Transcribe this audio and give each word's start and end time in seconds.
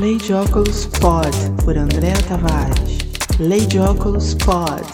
Lei 0.00 0.16
de 0.16 0.32
Óculos 0.32 0.86
Pod, 1.00 1.36
por 1.64 1.76
Andréa 1.76 2.14
Tavares. 2.28 2.98
Lei 3.40 3.66
de 3.66 3.80
Óculos 3.80 4.32
Pod. 4.34 4.86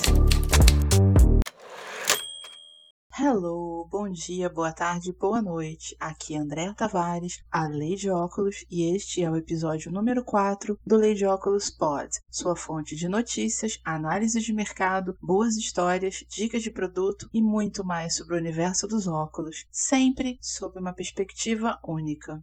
Hello, 3.20 3.86
bom 3.90 4.10
dia, 4.10 4.48
boa 4.48 4.72
tarde, 4.72 5.12
boa 5.12 5.42
noite. 5.42 5.94
Aqui 6.00 6.34
é 6.34 6.38
Andréa 6.38 6.72
Tavares, 6.72 7.44
a 7.52 7.68
Lei 7.68 7.96
de 7.96 8.08
Óculos, 8.08 8.64
e 8.70 8.96
este 8.96 9.22
é 9.22 9.30
o 9.30 9.36
episódio 9.36 9.92
número 9.92 10.24
4 10.24 10.78
do 10.86 10.96
Lei 10.96 11.12
de 11.12 11.26
Óculos 11.26 11.68
Pod, 11.68 12.08
sua 12.30 12.56
fonte 12.56 12.96
de 12.96 13.06
notícias, 13.06 13.78
análise 13.84 14.40
de 14.40 14.54
mercado, 14.54 15.18
boas 15.20 15.54
histórias, 15.58 16.24
dicas 16.30 16.62
de 16.62 16.70
produto 16.70 17.28
e 17.30 17.42
muito 17.42 17.84
mais 17.84 18.16
sobre 18.16 18.36
o 18.36 18.38
universo 18.38 18.88
dos 18.88 19.06
óculos, 19.06 19.66
sempre 19.70 20.38
sob 20.40 20.78
uma 20.80 20.94
perspectiva 20.94 21.78
única. 21.86 22.42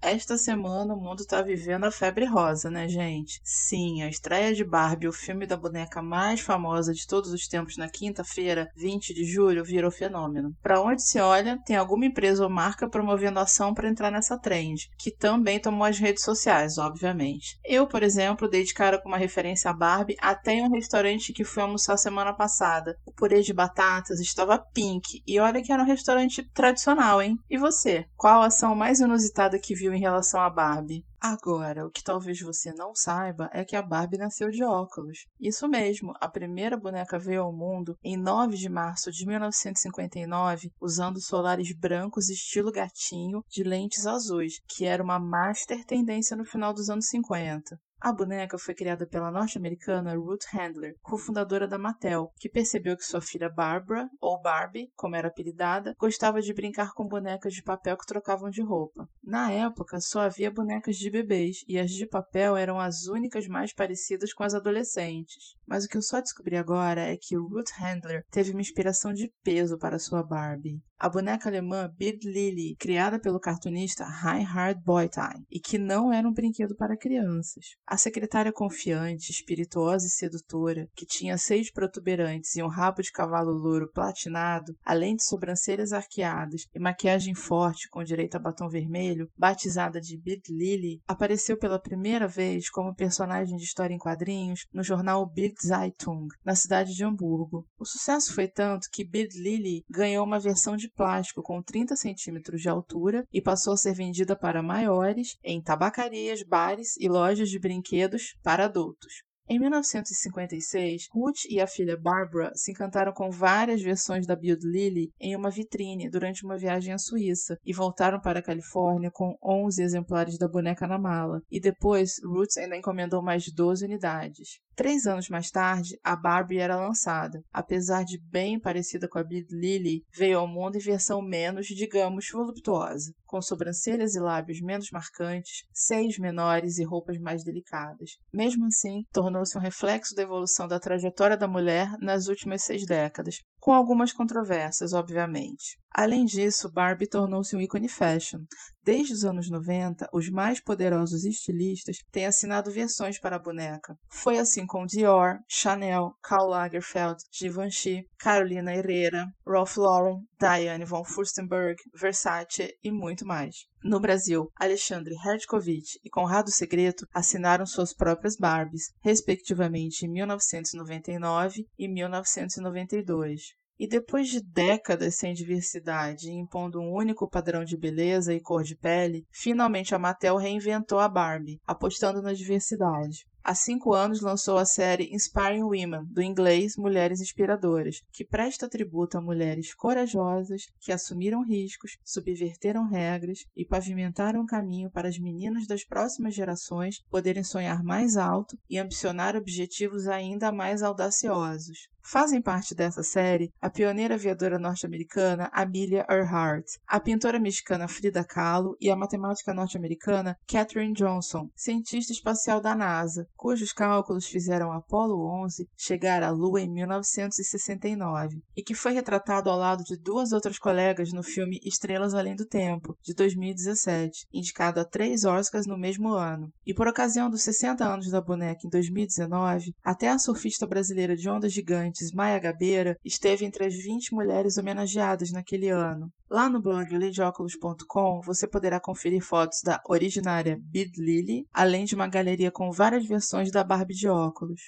Esta 0.00 0.38
semana 0.38 0.94
o 0.94 1.00
mundo 1.00 1.26
tá 1.26 1.42
vivendo 1.42 1.82
a 1.82 1.90
febre 1.90 2.24
rosa, 2.24 2.70
né, 2.70 2.86
gente? 2.86 3.40
Sim, 3.42 4.00
a 4.04 4.08
estreia 4.08 4.54
de 4.54 4.64
Barbie, 4.64 5.08
o 5.08 5.12
filme 5.12 5.44
da 5.44 5.56
boneca 5.56 6.00
mais 6.00 6.38
famosa 6.40 6.94
de 6.94 7.04
todos 7.04 7.32
os 7.32 7.48
tempos, 7.48 7.76
na 7.76 7.88
quinta-feira, 7.88 8.70
20 8.76 9.12
de 9.12 9.24
julho, 9.24 9.64
virou 9.64 9.90
fenômeno. 9.90 10.54
Para 10.62 10.80
onde 10.80 11.02
se 11.02 11.18
olha, 11.18 11.58
tem 11.66 11.74
alguma 11.74 12.06
empresa 12.06 12.44
ou 12.44 12.48
marca 12.48 12.88
promovendo 12.88 13.40
ação 13.40 13.74
para 13.74 13.88
entrar 13.88 14.12
nessa 14.12 14.38
trend, 14.38 14.88
que 14.96 15.10
também 15.10 15.58
tomou 15.58 15.84
as 15.84 15.98
redes 15.98 16.22
sociais, 16.22 16.78
obviamente. 16.78 17.58
Eu, 17.64 17.84
por 17.84 18.04
exemplo, 18.04 18.48
dei 18.48 18.62
de 18.62 18.74
cara 18.74 19.02
com 19.02 19.08
uma 19.08 19.18
referência 19.18 19.68
a 19.68 19.74
Barbie 19.74 20.16
até 20.20 20.52
em 20.52 20.62
um 20.62 20.72
restaurante 20.72 21.32
que 21.32 21.44
fui 21.44 21.60
almoçar 21.60 21.96
semana 21.96 22.32
passada. 22.32 22.96
O 23.04 23.12
purê 23.12 23.42
de 23.42 23.52
batatas 23.52 24.20
estava 24.20 24.64
pink, 24.72 25.22
e 25.26 25.40
olha 25.40 25.60
que 25.60 25.72
era 25.72 25.82
um 25.82 25.86
restaurante 25.86 26.48
tradicional, 26.54 27.20
hein? 27.20 27.36
E 27.50 27.58
você? 27.58 28.04
Qual 28.16 28.42
a 28.42 28.46
ação 28.46 28.76
mais 28.76 29.00
inusitada 29.00 29.58
que 29.58 29.74
viu 29.74 29.87
em 29.94 30.00
relação 30.00 30.40
à 30.40 30.50
Barbie. 30.50 31.04
Agora, 31.20 31.86
o 31.86 31.90
que 31.90 32.02
talvez 32.02 32.40
você 32.40 32.72
não 32.72 32.94
saiba 32.94 33.50
é 33.52 33.64
que 33.64 33.74
a 33.74 33.82
Barbie 33.82 34.18
nasceu 34.18 34.50
de 34.50 34.62
óculos. 34.62 35.26
Isso 35.40 35.68
mesmo, 35.68 36.12
a 36.20 36.28
primeira 36.28 36.76
boneca 36.76 37.18
veio 37.18 37.42
ao 37.42 37.52
mundo 37.52 37.96
em 38.04 38.16
9 38.16 38.56
de 38.56 38.68
março 38.68 39.10
de 39.10 39.26
1959 39.26 40.70
usando 40.80 41.20
solares 41.20 41.72
brancos 41.76 42.28
estilo 42.28 42.70
gatinho 42.70 43.42
de 43.48 43.64
lentes 43.64 44.06
azuis, 44.06 44.60
que 44.68 44.84
era 44.84 45.02
uma 45.02 45.18
master 45.18 45.84
tendência 45.84 46.36
no 46.36 46.44
final 46.44 46.72
dos 46.72 46.88
anos 46.88 47.06
50. 47.08 47.78
A 48.00 48.12
boneca 48.12 48.56
foi 48.56 48.74
criada 48.74 49.08
pela 49.08 49.28
norte-americana 49.28 50.14
Ruth 50.14 50.44
Handler, 50.52 50.94
cofundadora 51.02 51.66
da 51.66 51.76
Mattel, 51.76 52.32
que 52.38 52.48
percebeu 52.48 52.96
que 52.96 53.04
sua 53.04 53.20
filha 53.20 53.50
Barbara, 53.50 54.08
ou 54.20 54.40
Barbie, 54.40 54.92
como 54.94 55.16
era 55.16 55.26
apelidada, 55.26 55.96
gostava 55.98 56.40
de 56.40 56.54
brincar 56.54 56.92
com 56.94 57.08
bonecas 57.08 57.52
de 57.52 57.62
papel 57.62 57.96
que 57.96 58.06
trocavam 58.06 58.50
de 58.50 58.62
roupa. 58.62 59.08
Na 59.20 59.50
época, 59.50 60.00
só 60.00 60.20
havia 60.20 60.48
bonecas 60.48 60.96
de 60.96 61.10
bebês 61.10 61.64
e 61.66 61.76
as 61.76 61.90
de 61.90 62.06
papel 62.06 62.56
eram 62.56 62.78
as 62.78 63.08
únicas 63.08 63.48
mais 63.48 63.74
parecidas 63.74 64.32
com 64.32 64.44
as 64.44 64.54
adolescentes. 64.54 65.57
Mas 65.68 65.84
o 65.84 65.88
que 65.88 65.98
eu 65.98 66.02
só 66.02 66.20
descobri 66.20 66.56
agora 66.56 67.02
é 67.02 67.16
que 67.20 67.36
Ruth 67.36 67.70
Handler 67.78 68.24
teve 68.30 68.52
uma 68.52 68.60
inspiração 68.62 69.12
de 69.12 69.30
peso 69.44 69.76
para 69.76 69.98
sua 69.98 70.22
Barbie. 70.22 70.80
A 71.00 71.08
boneca 71.08 71.48
alemã 71.48 71.88
Bid 71.96 72.28
Lily, 72.28 72.74
criada 72.76 73.20
pelo 73.20 73.38
cartunista 73.38 74.04
Reinhard 74.04 74.82
Beutheim, 74.84 75.44
e 75.48 75.60
que 75.60 75.78
não 75.78 76.12
era 76.12 76.26
um 76.26 76.32
brinquedo 76.32 76.74
para 76.74 76.96
crianças. 76.96 77.76
A 77.86 77.96
secretária 77.96 78.52
confiante, 78.52 79.30
espirituosa 79.30 80.06
e 80.06 80.10
sedutora, 80.10 80.88
que 80.96 81.06
tinha 81.06 81.38
seis 81.38 81.70
protuberantes 81.70 82.56
e 82.56 82.62
um 82.64 82.66
rabo 82.66 83.00
de 83.00 83.12
cavalo 83.12 83.52
louro 83.52 83.88
platinado, 83.92 84.74
além 84.84 85.14
de 85.14 85.24
sobrancelhas 85.24 85.92
arqueadas 85.92 86.62
e 86.74 86.80
maquiagem 86.80 87.32
forte 87.32 87.88
com 87.90 88.02
direito 88.02 88.34
a 88.34 88.40
batom 88.40 88.68
vermelho, 88.68 89.28
batizada 89.38 90.00
de 90.00 90.18
Bid 90.18 90.42
Lily, 90.50 91.00
apareceu 91.06 91.56
pela 91.56 91.80
primeira 91.80 92.26
vez 92.26 92.68
como 92.68 92.92
personagem 92.92 93.56
de 93.56 93.62
história 93.62 93.94
em 93.94 93.98
quadrinhos 93.98 94.66
no 94.72 94.82
jornal 94.82 95.24
Bild 95.24 95.57
Zeitung, 95.66 96.28
na 96.44 96.54
cidade 96.54 96.94
de 96.94 97.04
Hamburgo. 97.04 97.66
O 97.78 97.84
sucesso 97.84 98.34
foi 98.34 98.48
tanto 98.48 98.88
que 98.92 99.04
Bid 99.04 99.36
Lily 99.38 99.84
ganhou 99.88 100.24
uma 100.24 100.38
versão 100.38 100.76
de 100.76 100.90
plástico 100.90 101.42
com 101.42 101.62
30 101.62 101.96
centímetros 101.96 102.60
de 102.60 102.68
altura 102.68 103.24
e 103.32 103.40
passou 103.40 103.72
a 103.72 103.76
ser 103.76 103.94
vendida 103.94 104.36
para 104.36 104.62
maiores 104.62 105.36
em 105.42 105.62
tabacarias, 105.62 106.42
bares 106.42 106.96
e 106.98 107.08
lojas 107.08 107.48
de 107.48 107.58
brinquedos 107.58 108.34
para 108.42 108.64
adultos. 108.64 109.28
Em 109.50 109.58
1956, 109.58 111.08
Ruth 111.10 111.46
e 111.48 111.58
a 111.58 111.66
filha 111.66 111.96
Barbara 111.96 112.52
se 112.54 112.70
encantaram 112.70 113.14
com 113.14 113.30
várias 113.30 113.80
versões 113.80 114.26
da 114.26 114.36
Build 114.36 114.62
Lily 114.62 115.10
em 115.18 115.34
uma 115.34 115.50
vitrine 115.50 116.10
durante 116.10 116.44
uma 116.44 116.58
viagem 116.58 116.92
à 116.92 116.98
Suíça 116.98 117.56
e 117.64 117.72
voltaram 117.72 118.20
para 118.20 118.40
a 118.40 118.42
Califórnia 118.42 119.10
com 119.10 119.38
11 119.42 119.82
exemplares 119.82 120.36
da 120.36 120.46
boneca 120.46 120.86
na 120.86 120.98
mala. 120.98 121.40
E 121.50 121.58
depois, 121.58 122.20
Ruth 122.22 122.58
ainda 122.58 122.76
encomendou 122.76 123.22
mais 123.22 123.50
12 123.50 123.86
unidades. 123.86 124.60
Três 124.78 125.08
anos 125.08 125.28
mais 125.28 125.50
tarde, 125.50 125.98
a 126.04 126.14
Barbie 126.14 126.58
era 126.58 126.76
lançada. 126.76 127.42
Apesar 127.52 128.04
de 128.04 128.16
bem 128.16 128.60
parecida 128.60 129.08
com 129.08 129.18
a 129.18 129.24
Build 129.24 129.52
Lily, 129.52 130.04
veio 130.16 130.38
ao 130.38 130.46
mundo 130.46 130.76
em 130.76 130.80
versão 130.80 131.20
menos, 131.20 131.66
digamos, 131.66 132.30
voluptuosa, 132.32 133.12
com 133.26 133.42
sobrancelhas 133.42 134.14
e 134.14 134.20
lábios 134.20 134.60
menos 134.60 134.92
marcantes, 134.92 135.64
seios 135.74 136.16
menores 136.16 136.78
e 136.78 136.84
roupas 136.84 137.18
mais 137.18 137.42
delicadas. 137.42 138.10
Mesmo 138.32 138.66
assim, 138.66 139.02
tornou-se 139.12 139.58
um 139.58 139.60
reflexo 139.60 140.14
da 140.14 140.22
evolução 140.22 140.68
da 140.68 140.78
trajetória 140.78 141.36
da 141.36 141.48
mulher 141.48 141.90
nas 142.00 142.28
últimas 142.28 142.62
seis 142.62 142.86
décadas, 142.86 143.40
com 143.60 143.72
algumas 143.72 144.12
controvérsias, 144.12 144.92
obviamente. 144.92 145.78
Além 145.94 146.24
disso, 146.24 146.70
Barbie 146.70 147.08
tornou-se 147.08 147.56
um 147.56 147.60
ícone 147.60 147.88
fashion. 147.88 148.40
Desde 148.84 149.12
os 149.12 149.24
anos 149.24 149.50
90, 149.50 150.08
os 150.12 150.28
mais 150.30 150.60
poderosos 150.60 151.24
estilistas 151.24 151.98
têm 152.12 152.26
assinado 152.26 152.70
versões 152.70 153.18
para 153.18 153.36
a 153.36 153.38
boneca. 153.38 153.96
Foi 154.08 154.38
assim 154.38 154.66
com 154.66 154.86
Dior, 154.86 155.38
Chanel, 155.48 156.12
Karl 156.22 156.48
Lagerfeld, 156.48 157.22
Givenchy, 157.32 158.04
Carolina 158.18 158.74
Herrera, 158.74 159.26
Ralph 159.46 159.76
Lauren, 159.76 160.20
Diane 160.40 160.84
von 160.84 161.04
Furstenberg, 161.04 161.76
Versace 161.92 162.72
e 162.82 162.92
muito 162.92 163.26
mais. 163.26 163.66
No 163.82 163.98
Brasil, 163.98 164.50
Alexandre 164.56 165.14
Hertkovich 165.16 165.98
e 166.04 166.08
Conrado 166.08 166.50
Segreto 166.50 167.04
assinaram 167.12 167.66
suas 167.66 167.92
próprias 167.92 168.36
Barbies, 168.36 168.92
respectivamente 169.02 170.06
em 170.06 170.12
1999 170.12 171.66
e 171.76 171.88
1992. 171.88 173.58
E 173.80 173.86
depois 173.86 174.28
de 174.28 174.40
décadas 174.40 175.16
sem 175.16 175.32
diversidade 175.32 176.28
e 176.28 176.34
impondo 176.34 176.80
um 176.80 176.92
único 176.92 177.28
padrão 177.28 177.64
de 177.64 177.76
beleza 177.76 178.34
e 178.34 178.40
cor 178.40 178.64
de 178.64 178.76
pele, 178.76 179.24
finalmente 179.30 179.94
a 179.94 179.98
Mattel 179.98 180.36
reinventou 180.36 180.98
a 180.98 181.08
Barbie, 181.08 181.60
apostando 181.64 182.20
na 182.20 182.32
diversidade. 182.32 183.24
Há 183.48 183.54
cinco 183.54 183.94
anos 183.94 184.20
lançou 184.20 184.58
a 184.58 184.66
série 184.66 185.08
Inspiring 185.10 185.62
Women, 185.62 186.04
do 186.10 186.20
inglês 186.20 186.76
Mulheres 186.76 187.18
Inspiradoras, 187.22 188.02
que 188.12 188.22
presta 188.22 188.68
tributo 188.68 189.16
a 189.16 189.22
mulheres 189.22 189.72
corajosas 189.72 190.66
que 190.78 190.92
assumiram 190.92 191.42
riscos, 191.42 191.96
subverteram 192.04 192.86
regras 192.86 193.46
e 193.56 193.64
pavimentaram 193.64 194.42
o 194.42 194.46
caminho 194.46 194.90
para 194.90 195.08
as 195.08 195.18
meninas 195.18 195.66
das 195.66 195.82
próximas 195.82 196.34
gerações 196.34 197.02
poderem 197.08 197.42
sonhar 197.42 197.82
mais 197.82 198.18
alto 198.18 198.54
e 198.68 198.76
ambicionar 198.76 199.34
objetivos 199.34 200.06
ainda 200.08 200.52
mais 200.52 200.82
audaciosos. 200.82 201.88
Fazem 202.10 202.40
parte 202.40 202.74
dessa 202.74 203.02
série 203.02 203.52
a 203.60 203.68
pioneira 203.68 204.14
aviadora 204.14 204.58
norte-americana 204.58 205.50
Amelia 205.52 206.06
Earhart, 206.08 206.64
a 206.86 206.98
pintora 206.98 207.38
mexicana 207.38 207.86
Frida 207.86 208.24
Kahlo 208.24 208.74
e 208.80 208.90
a 208.90 208.96
matemática 208.96 209.52
norte-americana 209.52 210.34
Katherine 210.46 210.94
Johnson, 210.94 211.50
cientista 211.54 212.10
espacial 212.10 212.62
da 212.62 212.74
NASA, 212.74 213.28
cujos 213.38 213.72
cálculos 213.72 214.26
fizeram 214.26 214.72
Apollo 214.72 215.24
11 215.44 215.68
chegar 215.76 216.24
à 216.24 216.30
Lua 216.30 216.60
em 216.60 216.68
1969, 216.68 218.42
e 218.56 218.62
que 218.64 218.74
foi 218.74 218.92
retratado 218.92 219.48
ao 219.48 219.56
lado 219.56 219.84
de 219.84 219.96
duas 219.96 220.32
outras 220.32 220.58
colegas 220.58 221.12
no 221.12 221.22
filme 221.22 221.60
Estrelas 221.64 222.14
Além 222.14 222.34
do 222.34 222.44
Tempo, 222.44 222.96
de 223.00 223.14
2017, 223.14 224.26
indicado 224.34 224.80
a 224.80 224.84
três 224.84 225.24
Oscars 225.24 225.66
no 225.68 225.78
mesmo 225.78 226.08
ano. 226.08 226.50
E 226.66 226.74
por 226.74 226.88
ocasião 226.88 227.30
dos 227.30 227.42
60 227.42 227.84
anos 227.84 228.10
da 228.10 228.20
boneca 228.20 228.66
em 228.66 228.68
2019, 228.68 229.72
até 229.84 230.08
a 230.08 230.18
surfista 230.18 230.66
brasileira 230.66 231.14
de 231.14 231.30
ondas 231.30 231.52
gigantes 231.52 232.10
Maia 232.12 232.40
Gabeira 232.40 232.96
esteve 233.04 233.44
entre 233.44 233.64
as 233.64 233.74
20 233.74 234.12
mulheres 234.12 234.58
homenageadas 234.58 235.30
naquele 235.30 235.68
ano. 235.68 236.10
Lá 236.30 236.46
no 236.46 236.60
blog 236.60 236.94
ledeóculos.com 236.94 238.20
você 238.20 238.46
poderá 238.46 238.78
conferir 238.78 239.22
fotos 239.22 239.60
da 239.64 239.80
originária 239.88 240.58
Bid 240.60 240.92
Lily, 241.00 241.46
além 241.50 241.86
de 241.86 241.94
uma 241.94 242.06
galeria 242.06 242.50
com 242.50 242.70
várias 242.70 243.06
versões 243.06 243.50
da 243.50 243.64
Barbie 243.64 243.94
de 243.94 244.08
óculos. 244.08 244.60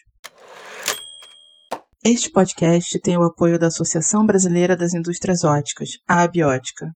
Este 2.03 2.31
podcast 2.31 2.99
tem 3.01 3.19
o 3.19 3.25
apoio 3.25 3.59
da 3.59 3.67
Associação 3.67 4.25
Brasileira 4.25 4.75
das 4.75 4.95
Indústrias 4.95 5.45
Óticas, 5.45 5.99
a 6.09 6.23
Abiótica. 6.23 6.95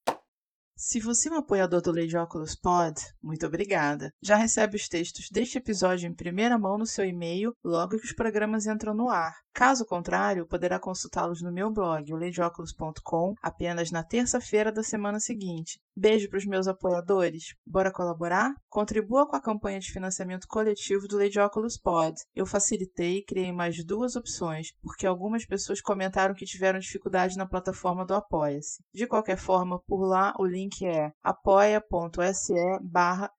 Se 0.77 0.99
você 0.99 1.29
é 1.29 1.33
um 1.33 1.37
apoiador 1.37 1.81
do 1.81 1.93
Lei 1.93 2.09
de 2.09 2.17
Óculos 2.17 2.57
Pod, 2.57 3.01
muito 3.23 3.47
obrigada. 3.47 4.13
Já 4.21 4.35
recebe 4.35 4.75
os 4.75 4.89
textos 4.89 5.29
deste 5.31 5.57
episódio 5.57 6.09
em 6.09 6.15
primeira 6.15 6.59
mão 6.59 6.77
no 6.77 6.85
seu 6.85 7.05
e-mail 7.05 7.55
logo 7.63 7.97
que 7.97 8.05
os 8.05 8.13
programas 8.13 8.67
entram 8.67 8.93
no 8.93 9.09
ar. 9.09 9.33
Caso 9.53 9.87
contrário, 9.87 10.49
poderá 10.49 10.81
consultá-los 10.81 11.41
no 11.41 11.53
meu 11.53 11.71
blog, 11.71 12.13
leideóculos.com, 12.13 13.35
apenas 13.41 13.93
na 13.93 14.03
terça-feira 14.03 14.73
da 14.73 14.83
semana 14.83 15.21
seguinte. 15.21 15.79
Beijo 15.97 16.29
para 16.29 16.39
os 16.39 16.45
meus 16.45 16.67
apoiadores. 16.67 17.55
Bora 17.65 17.93
colaborar? 17.93 18.53
Contribua 18.69 19.29
com 19.29 19.37
a 19.37 19.41
campanha 19.41 19.79
de 19.79 19.93
financiamento 19.93 20.49
coletivo 20.49 21.07
do 21.07 21.17
Lady 21.17 21.39
Oculus 21.39 21.79
Pod. 21.79 22.17
Eu 22.35 22.45
facilitei 22.45 23.19
e 23.19 23.25
criei 23.25 23.53
mais 23.53 23.85
duas 23.85 24.17
opções, 24.17 24.69
porque 24.83 25.07
algumas 25.07 25.47
pessoas 25.47 25.81
comentaram 25.81 26.35
que 26.35 26.45
tiveram 26.45 26.81
dificuldade 26.81 27.37
na 27.37 27.47
plataforma 27.47 28.05
do 28.05 28.13
Apoia-se. 28.13 28.83
De 28.93 29.07
qualquer 29.07 29.37
forma, 29.37 29.81
por 29.87 30.05
lá 30.05 30.35
o 30.39 30.45
link 30.45 30.85
é 30.85 31.13
apoia.se 31.23 32.55
barra 32.83 33.31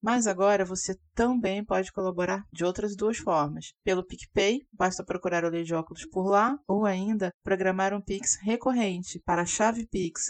Mas 0.00 0.28
agora 0.28 0.64
você 0.64 0.96
também 1.14 1.64
pode 1.64 1.92
colaborar 1.92 2.44
de 2.52 2.64
outras 2.64 2.94
duas 2.94 3.18
formas. 3.18 3.72
Pelo 3.82 4.06
PicPay, 4.06 4.60
basta 4.72 5.04
procurar 5.04 5.44
o 5.44 5.50
Lady 5.50 5.74
Óculos 5.74 6.06
por 6.06 6.28
lá, 6.28 6.56
ou 6.68 6.86
ainda 6.86 7.32
programar 7.42 7.92
um 7.92 8.00
Pix 8.00 8.38
recorrente 8.42 9.20
para 9.26 9.42
a 9.42 9.46
chave 9.46 9.86
Pix 9.86 10.26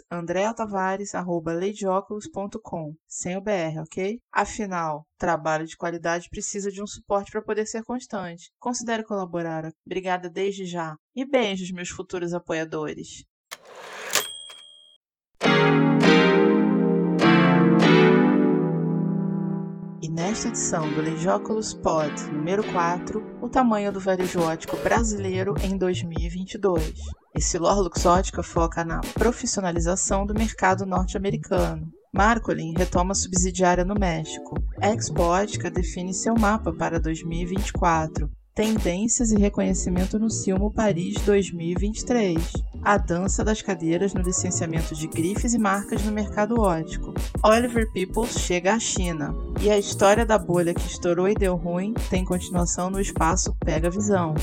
andreatavares.ladyóculos.com, 1.15 2.95
sem 3.07 3.37
o 3.37 3.41
BR, 3.41 3.81
ok? 3.83 4.21
Afinal, 4.33 5.07
trabalho 5.19 5.67
de 5.67 5.77
qualidade 5.77 6.29
precisa 6.31 6.71
de 6.71 6.83
um 6.83 6.87
suporte 6.87 7.31
para 7.31 7.43
poder 7.43 7.67
ser 7.67 7.83
constante. 7.85 8.51
Considere 8.59 9.05
colaborar. 9.05 9.71
Obrigada 9.85 10.29
desde 10.31 10.65
já. 10.65 10.97
E 11.15 11.25
beijos, 11.25 11.71
meus 11.73 11.89
futuros 11.89 12.33
apoiadores. 12.33 13.25
Nesta 20.11 20.49
edição 20.49 20.93
do 20.93 21.01
Legióculos 21.01 21.73
Pod 21.73 22.13
número 22.33 22.65
4, 22.73 23.39
o 23.41 23.49
tamanho 23.49 23.93
do 23.93 24.01
varejo 24.01 24.41
ótico 24.41 24.77
brasileiro 24.79 25.55
em 25.63 25.79
2022. 25.79 26.95
Esse 27.35 27.59
lore 27.59 27.81
luxótica 27.81 28.43
foca 28.43 28.85
na 28.85 29.01
profissionalização 29.15 30.27
do 30.27 30.35
mercado 30.35 30.85
norte-americano. 30.85 31.89
Marcolin 32.13 32.75
retoma 32.77 33.15
subsidiária 33.15 33.85
no 33.85 33.95
México. 33.95 34.57
Expo 34.83 35.23
Ótica 35.23 35.71
define 35.71 36.13
seu 36.13 36.35
mapa 36.35 36.73
para 36.73 36.99
2024. 36.99 38.29
Tendências 38.55 39.31
e 39.31 39.39
reconhecimento 39.39 40.19
no 40.19 40.29
Silmo 40.29 40.73
Paris 40.73 41.15
2023. 41.25 42.53
A 42.83 42.99
dança 42.99 43.45
das 43.45 43.63
cadeiras 43.63 44.13
no 44.13 44.21
licenciamento 44.21 44.93
de 44.93 45.07
grifes 45.07 45.55
e 45.55 45.59
marcas 45.59 46.05
no 46.05 46.11
mercado 46.11 46.61
ótico. 46.61 47.15
Oliver 47.45 47.91
Peoples 47.93 48.37
chega 48.41 48.75
à 48.75 48.81
China. 48.81 49.33
E 49.63 49.71
a 49.71 49.79
história 49.79 50.27
da 50.27 50.37
bolha 50.37 50.75
que 50.75 50.87
estourou 50.87 51.29
e 51.29 51.35
deu 51.35 51.55
ruim 51.55 51.95
tem 52.11 52.25
continuação 52.25 52.91
no 52.91 53.01
espaço 53.01 53.55
Pega 53.65 53.89
Visão. 53.89 54.35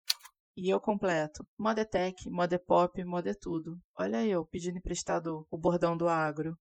E 0.57 0.73
eu 0.73 0.81
completo. 0.81 1.45
Moda 1.55 1.81
é 1.81 1.85
tech, 1.85 2.15
moda 2.31 2.55
é 2.55 2.57
pop, 2.57 3.03
moda 3.03 3.29
é 3.29 3.35
tudo. 3.39 3.77
Olha 3.95 4.25
eu 4.25 4.43
pedindo 4.43 4.79
emprestado 4.79 5.45
o 5.51 5.55
bordão 5.59 5.95
do 5.95 6.07
agro. 6.07 6.57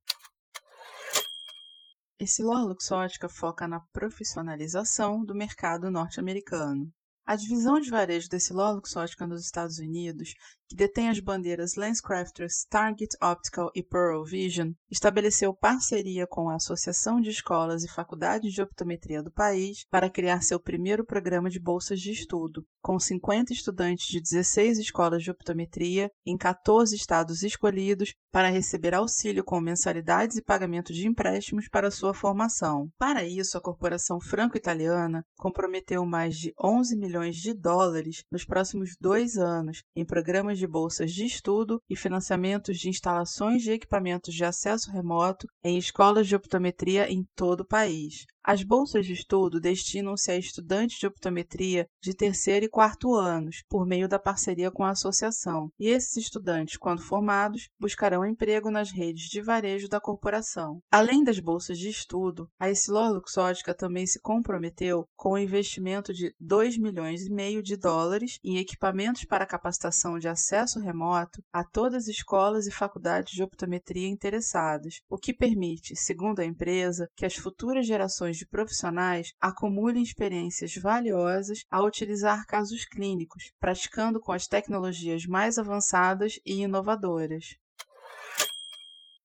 Esse 2.18 2.42
lore 2.42 2.64
luxótica 2.64 3.28
foca 3.28 3.68
na 3.68 3.78
profissionalização 3.92 5.22
do 5.22 5.34
mercado 5.34 5.90
norte-americano. 5.90 6.90
A 7.28 7.34
divisão 7.34 7.80
de 7.80 7.90
varejo 7.90 8.28
da 8.28 8.36
Essilor-Luxottica 8.36 9.26
nos 9.26 9.44
Estados 9.44 9.80
Unidos, 9.80 10.32
que 10.68 10.76
detém 10.76 11.08
as 11.08 11.18
bandeiras 11.18 11.74
LensCrafters, 11.74 12.64
Target 12.70 13.16
Optical 13.20 13.68
e 13.74 13.82
Pearl 13.82 14.22
Vision, 14.24 14.70
estabeleceu 14.88 15.52
parceria 15.52 16.24
com 16.24 16.48
a 16.48 16.54
Associação 16.54 17.20
de 17.20 17.30
Escolas 17.30 17.82
e 17.82 17.88
Faculdades 17.88 18.52
de 18.52 18.62
Optometria 18.62 19.24
do 19.24 19.32
país 19.32 19.84
para 19.90 20.08
criar 20.08 20.40
seu 20.40 20.60
primeiro 20.60 21.04
programa 21.04 21.50
de 21.50 21.58
bolsas 21.58 22.00
de 22.00 22.12
estudo, 22.12 22.64
com 22.80 22.96
50 22.96 23.52
estudantes 23.52 24.06
de 24.06 24.20
16 24.20 24.78
escolas 24.78 25.24
de 25.24 25.30
optometria 25.30 26.08
em 26.24 26.36
14 26.36 26.94
estados 26.94 27.42
escolhidos 27.42 28.14
para 28.30 28.50
receber 28.50 28.94
auxílio 28.94 29.42
com 29.42 29.60
mensalidades 29.60 30.36
e 30.36 30.44
pagamento 30.44 30.92
de 30.92 31.08
empréstimos 31.08 31.68
para 31.68 31.90
sua 31.90 32.14
formação. 32.14 32.88
Para 32.96 33.24
isso, 33.24 33.58
a 33.58 33.60
corporação 33.60 34.20
franco-italiana 34.20 35.24
comprometeu 35.36 36.06
mais 36.06 36.36
de 36.36 36.52
11 36.62 36.96
milhões 36.96 37.15
milhões 37.16 37.36
de 37.36 37.54
dólares 37.54 38.24
nos 38.30 38.44
próximos 38.44 38.94
dois 39.00 39.38
anos 39.38 39.82
em 39.94 40.04
programas 40.04 40.58
de 40.58 40.66
bolsas 40.66 41.12
de 41.12 41.24
estudo 41.24 41.80
e 41.88 41.96
financiamentos 41.96 42.78
de 42.78 42.90
instalações 42.90 43.62
de 43.62 43.72
equipamentos 43.72 44.34
de 44.34 44.44
acesso 44.44 44.90
remoto 44.90 45.46
em 45.64 45.78
escolas 45.78 46.28
de 46.28 46.36
optometria 46.36 47.10
em 47.10 47.24
todo 47.34 47.60
o 47.60 47.66
país. 47.66 48.26
As 48.48 48.62
bolsas 48.62 49.04
de 49.04 49.12
estudo 49.12 49.58
destinam-se 49.58 50.30
a 50.30 50.36
estudantes 50.36 51.00
de 51.00 51.06
optometria 51.08 51.88
de 52.00 52.14
terceiro 52.14 52.64
e 52.64 52.68
quarto 52.68 53.12
anos, 53.12 53.64
por 53.68 53.84
meio 53.84 54.08
da 54.08 54.20
parceria 54.20 54.70
com 54.70 54.84
a 54.84 54.90
associação, 54.90 55.68
e 55.76 55.88
esses 55.88 56.16
estudantes, 56.16 56.76
quando 56.76 57.02
formados, 57.02 57.68
buscarão 57.76 58.24
emprego 58.24 58.70
nas 58.70 58.92
redes 58.92 59.24
de 59.24 59.42
varejo 59.42 59.88
da 59.88 60.00
corporação. 60.00 60.80
Além 60.92 61.24
das 61.24 61.40
bolsas 61.40 61.76
de 61.76 61.88
estudo, 61.88 62.48
a 62.56 62.70
Essilor 62.70 63.14
Luxótica 63.14 63.74
também 63.74 64.06
se 64.06 64.20
comprometeu 64.20 65.08
com 65.16 65.32
o 65.32 65.38
investimento 65.38 66.14
de 66.14 66.32
2 66.38 66.78
milhões 66.78 67.26
e 67.26 67.32
meio 67.32 67.60
de 67.60 67.76
dólares 67.76 68.38
em 68.44 68.58
equipamentos 68.58 69.24
para 69.24 69.44
capacitação 69.44 70.20
de 70.20 70.28
acesso 70.28 70.78
remoto 70.78 71.42
a 71.52 71.64
todas 71.64 72.04
as 72.04 72.06
escolas 72.06 72.68
e 72.68 72.70
faculdades 72.70 73.32
de 73.32 73.42
optometria 73.42 74.06
interessadas, 74.06 75.00
o 75.10 75.18
que 75.18 75.34
permite, 75.34 75.96
segundo 75.96 76.38
a 76.38 76.44
empresa, 76.44 77.08
que 77.16 77.26
as 77.26 77.34
futuras 77.34 77.84
gerações 77.84 78.35
de 78.36 78.46
profissionais 78.46 79.32
acumulem 79.40 80.02
experiências 80.02 80.74
valiosas 80.76 81.64
ao 81.70 81.86
utilizar 81.86 82.46
casos 82.46 82.84
clínicos, 82.84 83.52
praticando 83.58 84.20
com 84.20 84.32
as 84.32 84.46
tecnologias 84.46 85.26
mais 85.26 85.58
avançadas 85.58 86.38
e 86.44 86.62
inovadoras. 86.62 87.56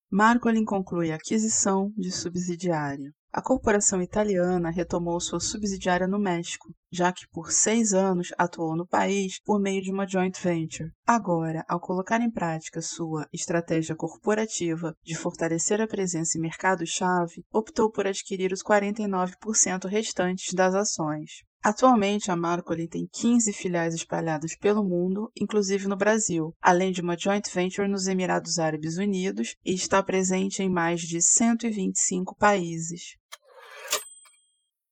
Marcolin 0.10 0.66
conclui 0.66 1.12
a 1.12 1.16
aquisição 1.16 1.92
de 1.98 2.12
subsidiária. 2.12 3.14
A 3.34 3.42
corporação 3.42 4.02
italiana 4.02 4.70
retomou 4.70 5.18
sua 5.22 5.40
subsidiária 5.40 6.06
no 6.06 6.20
México, 6.20 6.74
já 6.92 7.14
que 7.14 7.26
por 7.30 7.50
seis 7.50 7.94
anos 7.94 8.34
atuou 8.38 8.76
no 8.76 8.86
país 8.86 9.40
por 9.46 9.58
meio 9.58 9.82
de 9.82 9.90
uma 9.90 10.06
joint 10.06 10.38
venture. 10.38 10.92
Agora, 11.08 11.64
ao 11.66 11.80
colocar 11.80 12.20
em 12.20 12.30
prática 12.30 12.82
sua 12.82 13.26
estratégia 13.32 13.96
corporativa 13.96 14.94
de 15.02 15.16
fortalecer 15.16 15.80
a 15.80 15.88
presença 15.88 16.38
em 16.38 16.42
mercado-chave, 16.42 17.46
optou 17.54 17.90
por 17.90 18.06
adquirir 18.06 18.52
os 18.52 18.62
49% 18.62 19.88
restantes 19.88 20.54
das 20.54 20.76
ações. 20.76 21.32
Atualmente, 21.64 22.32
a 22.32 22.36
Marcoli 22.36 22.88
tem 22.88 23.08
15 23.14 23.54
filiais 23.54 23.94
espalhadas 23.94 24.58
pelo 24.58 24.84
mundo, 24.84 25.32
inclusive 25.40 25.88
no 25.88 25.96
Brasil, 25.96 26.54
além 26.60 26.92
de 26.92 27.02
uma 27.02 27.18
joint 27.18 27.48
venture 27.54 27.88
nos 27.88 28.08
Emirados 28.08 28.60
Árabes 28.60 28.98
Unidos 28.98 29.56
e 29.64 29.74
está 29.74 30.02
presente 30.04 30.62
em 30.62 30.70
mais 30.70 31.02
de 31.02 31.22
125 31.22 32.36
países. 32.36 33.21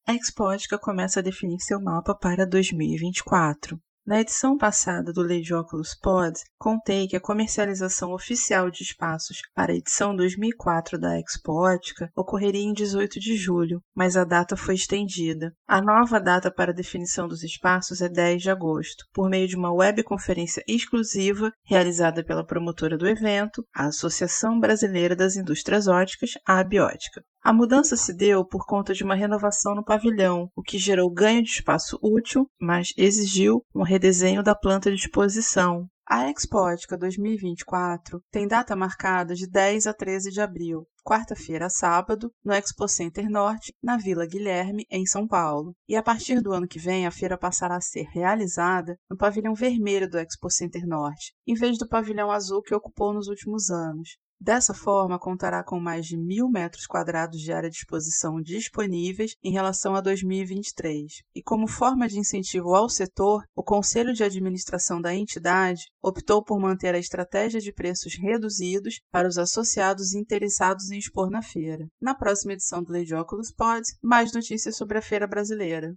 A 0.07 0.13
Expótica 0.13 0.79
começa 0.79 1.19
a 1.19 1.23
definir 1.23 1.59
seu 1.59 1.79
mapa 1.79 2.15
para 2.15 2.45
2024. 2.45 3.79
Na 4.09 4.21
edição 4.21 4.57
passada 4.57 5.13
do 5.13 5.21
Lei 5.21 5.39
de 5.39 5.53
Óculos 5.53 5.93
Pod, 5.93 6.33
contei 6.57 7.07
que 7.07 7.15
a 7.15 7.21
comercialização 7.21 8.11
oficial 8.11 8.71
de 8.71 8.81
espaços 8.81 9.37
para 9.53 9.71
a 9.71 9.75
edição 9.75 10.15
2004 10.15 10.97
da 10.97 11.19
Expo 11.19 11.51
Ótica 11.53 12.09
ocorreria 12.15 12.63
em 12.63 12.73
18 12.73 13.19
de 13.19 13.37
julho, 13.37 13.79
mas 13.93 14.17
a 14.17 14.23
data 14.23 14.57
foi 14.57 14.73
estendida. 14.73 15.53
A 15.67 15.79
nova 15.79 16.19
data 16.19 16.49
para 16.49 16.73
definição 16.73 17.27
dos 17.27 17.43
espaços 17.43 18.01
é 18.01 18.09
10 18.09 18.41
de 18.41 18.49
agosto, 18.49 19.05
por 19.13 19.29
meio 19.29 19.47
de 19.47 19.55
uma 19.55 19.71
webconferência 19.71 20.63
exclusiva 20.67 21.51
realizada 21.63 22.23
pela 22.23 22.43
promotora 22.43 22.97
do 22.97 23.07
evento, 23.07 23.63
a 23.75 23.85
Associação 23.85 24.59
Brasileira 24.59 25.15
das 25.15 25.35
Indústrias 25.35 25.87
Óticas, 25.87 26.31
a 26.47 26.57
Abiótica. 26.57 27.23
A 27.41 27.53
mudança 27.53 27.95
se 27.95 28.13
deu 28.13 28.45
por 28.45 28.65
conta 28.65 28.93
de 28.93 29.03
uma 29.03 29.15
renovação 29.15 29.73
no 29.73 29.83
pavilhão, 29.83 30.51
o 30.55 30.61
que 30.61 30.77
gerou 30.77 31.09
ganho 31.09 31.41
de 31.41 31.49
espaço 31.49 31.97
útil, 32.01 32.49
mas 32.59 32.89
exigiu 32.97 33.63
um 33.73 33.81
redesenho 33.81 34.43
da 34.43 34.53
planta 34.53 34.91
de 34.91 34.97
exposição. 34.97 35.87
A 36.05 36.29
Expótica 36.29 36.97
2024 36.97 38.19
tem 38.31 38.47
data 38.47 38.75
marcada 38.75 39.35
de 39.35 39.47
10 39.47 39.85
a 39.87 39.93
13 39.93 40.31
de 40.31 40.41
abril, 40.41 40.87
quarta-feira 41.05 41.67
a 41.67 41.69
sábado, 41.69 42.31
no 42.43 42.51
Expo 42.51 42.87
Center 42.87 43.29
Norte, 43.29 43.73
na 43.81 43.95
Vila 43.95 44.25
Guilherme, 44.25 44.85
em 44.91 45.05
São 45.05 45.27
Paulo. 45.27 45.75
E 45.87 45.95
a 45.95 46.03
partir 46.03 46.41
do 46.41 46.51
ano 46.51 46.67
que 46.67 46.79
vem, 46.79 47.05
a 47.05 47.11
feira 47.11 47.37
passará 47.37 47.77
a 47.77 47.81
ser 47.81 48.07
realizada 48.11 48.97
no 49.09 49.15
pavilhão 49.15 49.53
vermelho 49.53 50.09
do 50.09 50.17
Expo 50.17 50.49
Center 50.49 50.85
Norte, 50.85 51.33
em 51.47 51.53
vez 51.53 51.77
do 51.77 51.87
pavilhão 51.87 52.31
azul 52.31 52.61
que 52.63 52.75
ocupou 52.75 53.13
nos 53.13 53.27
últimos 53.27 53.69
anos. 53.69 54.17
Dessa 54.41 54.73
forma, 54.73 55.19
contará 55.19 55.61
com 55.61 55.81
mais 55.81 56.05
de 56.05 56.15
mil 56.15 56.47
metros 56.49 56.87
quadrados 56.87 57.41
de 57.41 57.51
área 57.51 57.69
de 57.69 57.75
exposição 57.75 58.41
disponíveis 58.41 59.35
em 59.43 59.51
relação 59.51 59.95
a 59.95 60.01
2023. 60.01 61.23
E 61.35 61.43
como 61.43 61.67
forma 61.67 62.07
de 62.07 62.17
incentivo 62.17 62.73
ao 62.73 62.87
setor, 62.87 63.43
o 63.53 63.61
Conselho 63.61 64.13
de 64.13 64.23
Administração 64.23 65.01
da 65.01 65.13
entidade 65.13 65.91
optou 66.01 66.41
por 66.41 66.57
manter 66.57 66.95
a 66.95 66.99
estratégia 66.99 67.59
de 67.59 67.73
preços 67.73 68.15
reduzidos 68.15 69.01
para 69.11 69.27
os 69.27 69.37
associados 69.37 70.13
interessados 70.13 70.89
em 70.89 70.97
expor 70.97 71.29
na 71.29 71.41
feira. 71.41 71.85
Na 72.01 72.15
próxima 72.15 72.53
edição 72.53 72.81
do 72.81 72.93
Lei 72.93 73.03
de 73.03 73.13
Óculos 73.13 73.51
Pod, 73.51 73.83
mais 74.01 74.31
notícias 74.31 74.77
sobre 74.77 74.97
a 74.97 75.01
feira 75.01 75.27
brasileira. 75.27 75.93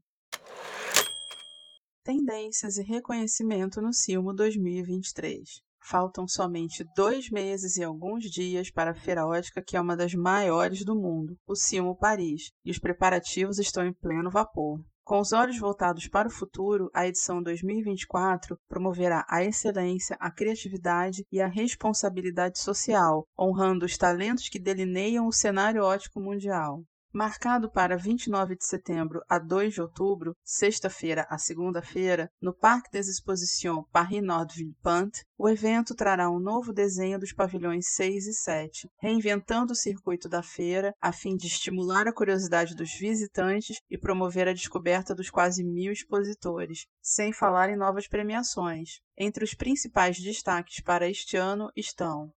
Tendências 2.03 2.77
e 2.77 2.83
reconhecimento 2.83 3.81
no 3.81 3.93
Silmo 3.93 4.35
2023. 4.35 5.63
Faltam 5.85 6.29
somente 6.29 6.85
dois 6.95 7.29
meses 7.29 7.77
e 7.77 7.83
alguns 7.83 8.25
dias 8.31 8.71
para 8.71 8.93
a 8.93 8.95
Feira 8.95 9.27
Ótica, 9.27 9.63
que 9.63 9.77
é 9.77 9.81
uma 9.81 9.97
das 9.97 10.15
maiores 10.15 10.85
do 10.85 10.95
mundo, 10.95 11.37
o 11.47 11.57
Silmo 11.57 11.97
Paris, 11.97 12.53
e 12.65 12.71
os 12.71 12.79
preparativos 12.79 13.59
estão 13.59 13.85
em 13.85 13.93
pleno 13.93 14.31
vapor. 14.31 14.81
Com 15.05 15.19
os 15.19 15.33
olhos 15.33 15.59
voltados 15.59 16.07
para 16.07 16.29
o 16.29 16.31
futuro, 16.31 16.89
a 16.95 17.07
edição 17.07 17.43
2024 17.43 18.57
promoverá 18.69 19.27
a 19.29 19.43
excelência, 19.43 20.17
a 20.21 20.31
criatividade 20.31 21.27
e 21.31 21.41
a 21.41 21.49
responsabilidade 21.49 22.61
social, 22.61 23.27
honrando 23.37 23.85
os 23.85 23.99
talentos 23.99 24.49
que 24.49 24.61
delineiam 24.61 25.27
o 25.27 25.33
cenário 25.33 25.83
ótico 25.83 26.21
mundial. 26.21 26.85
Marcado 27.15 27.71
para 27.71 27.95
29 27.95 28.57
de 28.57 28.65
setembro 28.65 29.21
a 29.29 29.39
2 29.39 29.75
de 29.75 29.83
outubro, 29.83 30.35
sexta-feira 30.43 31.27
a 31.29 31.37
segunda-feira, 31.37 32.31
no 32.41 32.55
Parque 32.55 32.91
des 32.91 33.07
Expositions 33.07 33.85
Paris 33.93 34.23
Nord 34.23 34.55
Villepinte, 34.55 35.23
o 35.37 35.47
evento 35.47 35.95
trará 35.95 36.31
um 36.31 36.39
novo 36.39 36.73
desenho 36.73 37.19
dos 37.19 37.31
pavilhões 37.31 37.85
6 37.91 38.29
e 38.29 38.33
7, 38.33 38.89
reinventando 38.99 39.75
o 39.75 39.77
circuito 39.77 40.27
da 40.27 40.43
feira 40.43 40.95
a 41.03 41.13
fim 41.13 41.37
de 41.37 41.49
estimular 41.49 42.09
a 42.09 42.15
curiosidade 42.15 42.75
dos 42.75 42.95
visitantes 42.95 43.77
e 43.91 43.99
promover 43.99 44.49
a 44.49 44.55
descoberta 44.55 45.15
dos 45.15 45.29
quase 45.29 45.63
mil 45.63 45.93
expositores, 45.93 46.87
sem 47.03 47.31
falar 47.31 47.69
em 47.69 47.77
novas 47.77 48.09
premiações. 48.09 49.03
Entre 49.19 49.45
os 49.45 49.53
principais 49.53 50.19
destaques 50.19 50.81
para 50.83 51.11
este 51.11 51.37
ano 51.37 51.71
estão 51.77 52.33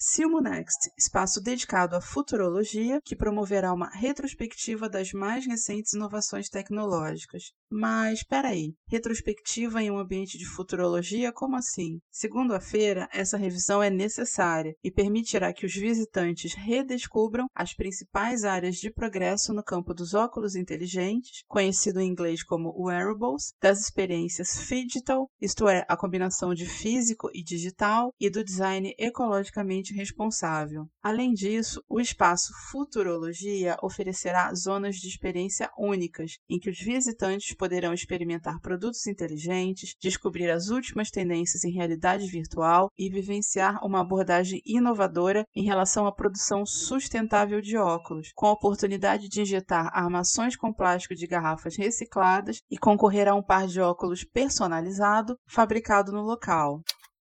Silmo 0.00 0.40
Next, 0.40 0.92
espaço 0.96 1.40
dedicado 1.40 1.96
à 1.96 2.00
futurologia, 2.00 3.00
que 3.04 3.16
promoverá 3.16 3.72
uma 3.72 3.90
retrospectiva 3.90 4.88
das 4.88 5.10
mais 5.12 5.44
recentes 5.44 5.92
inovações 5.92 6.48
tecnológicas. 6.48 7.50
Mas, 7.68 8.20
espera 8.20 8.50
aí, 8.50 8.74
retrospectiva 8.88 9.82
em 9.82 9.90
um 9.90 9.98
ambiente 9.98 10.38
de 10.38 10.46
futurologia? 10.46 11.32
Como 11.32 11.56
assim? 11.56 11.98
Segundo 12.12 12.54
a 12.54 12.60
feira, 12.60 13.08
essa 13.12 13.36
revisão 13.36 13.82
é 13.82 13.90
necessária 13.90 14.72
e 14.84 14.90
permitirá 14.90 15.52
que 15.52 15.66
os 15.66 15.74
visitantes 15.74 16.54
redescubram 16.54 17.48
as 17.52 17.74
principais 17.74 18.44
áreas 18.44 18.76
de 18.76 18.92
progresso 18.92 19.52
no 19.52 19.64
campo 19.64 19.92
dos 19.92 20.14
óculos 20.14 20.54
inteligentes, 20.54 21.42
conhecido 21.48 22.00
em 22.00 22.08
inglês 22.08 22.44
como 22.44 22.72
wearables, 22.78 23.52
das 23.60 23.80
experiências 23.80 24.48
digital, 24.68 25.28
isto 25.40 25.66
é, 25.66 25.84
a 25.88 25.96
combinação 25.96 26.54
de 26.54 26.66
físico 26.66 27.28
e 27.34 27.42
digital, 27.42 28.12
e 28.20 28.30
do 28.30 28.44
design 28.44 28.94
ecologicamente 28.96 29.87
responsável. 29.94 30.86
Além 31.02 31.32
disso, 31.32 31.82
o 31.88 32.00
espaço 32.00 32.52
Futurologia 32.70 33.76
oferecerá 33.82 34.52
zonas 34.54 34.96
de 34.96 35.08
experiência 35.08 35.70
únicas, 35.78 36.38
em 36.48 36.58
que 36.58 36.70
os 36.70 36.78
visitantes 36.78 37.54
poderão 37.54 37.92
experimentar 37.92 38.60
produtos 38.60 39.06
inteligentes, 39.06 39.94
descobrir 40.00 40.50
as 40.50 40.68
últimas 40.68 41.10
tendências 41.10 41.64
em 41.64 41.72
realidade 41.72 42.26
virtual 42.26 42.90
e 42.98 43.08
vivenciar 43.08 43.84
uma 43.84 44.00
abordagem 44.00 44.60
inovadora 44.64 45.44
em 45.54 45.64
relação 45.64 46.06
à 46.06 46.12
produção 46.12 46.64
sustentável 46.66 47.60
de 47.60 47.76
óculos, 47.76 48.30
com 48.34 48.46
a 48.46 48.52
oportunidade 48.52 49.28
de 49.28 49.40
injetar 49.40 49.90
armações 49.92 50.56
com 50.56 50.72
plástico 50.72 51.14
de 51.14 51.26
garrafas 51.26 51.76
recicladas 51.76 52.60
e 52.70 52.78
concorrer 52.78 53.28
a 53.28 53.34
um 53.34 53.42
par 53.42 53.66
de 53.66 53.80
óculos 53.80 54.24
personalizado 54.24 55.36
fabricado 55.46 56.12
no 56.12 56.22
local. 56.22 56.82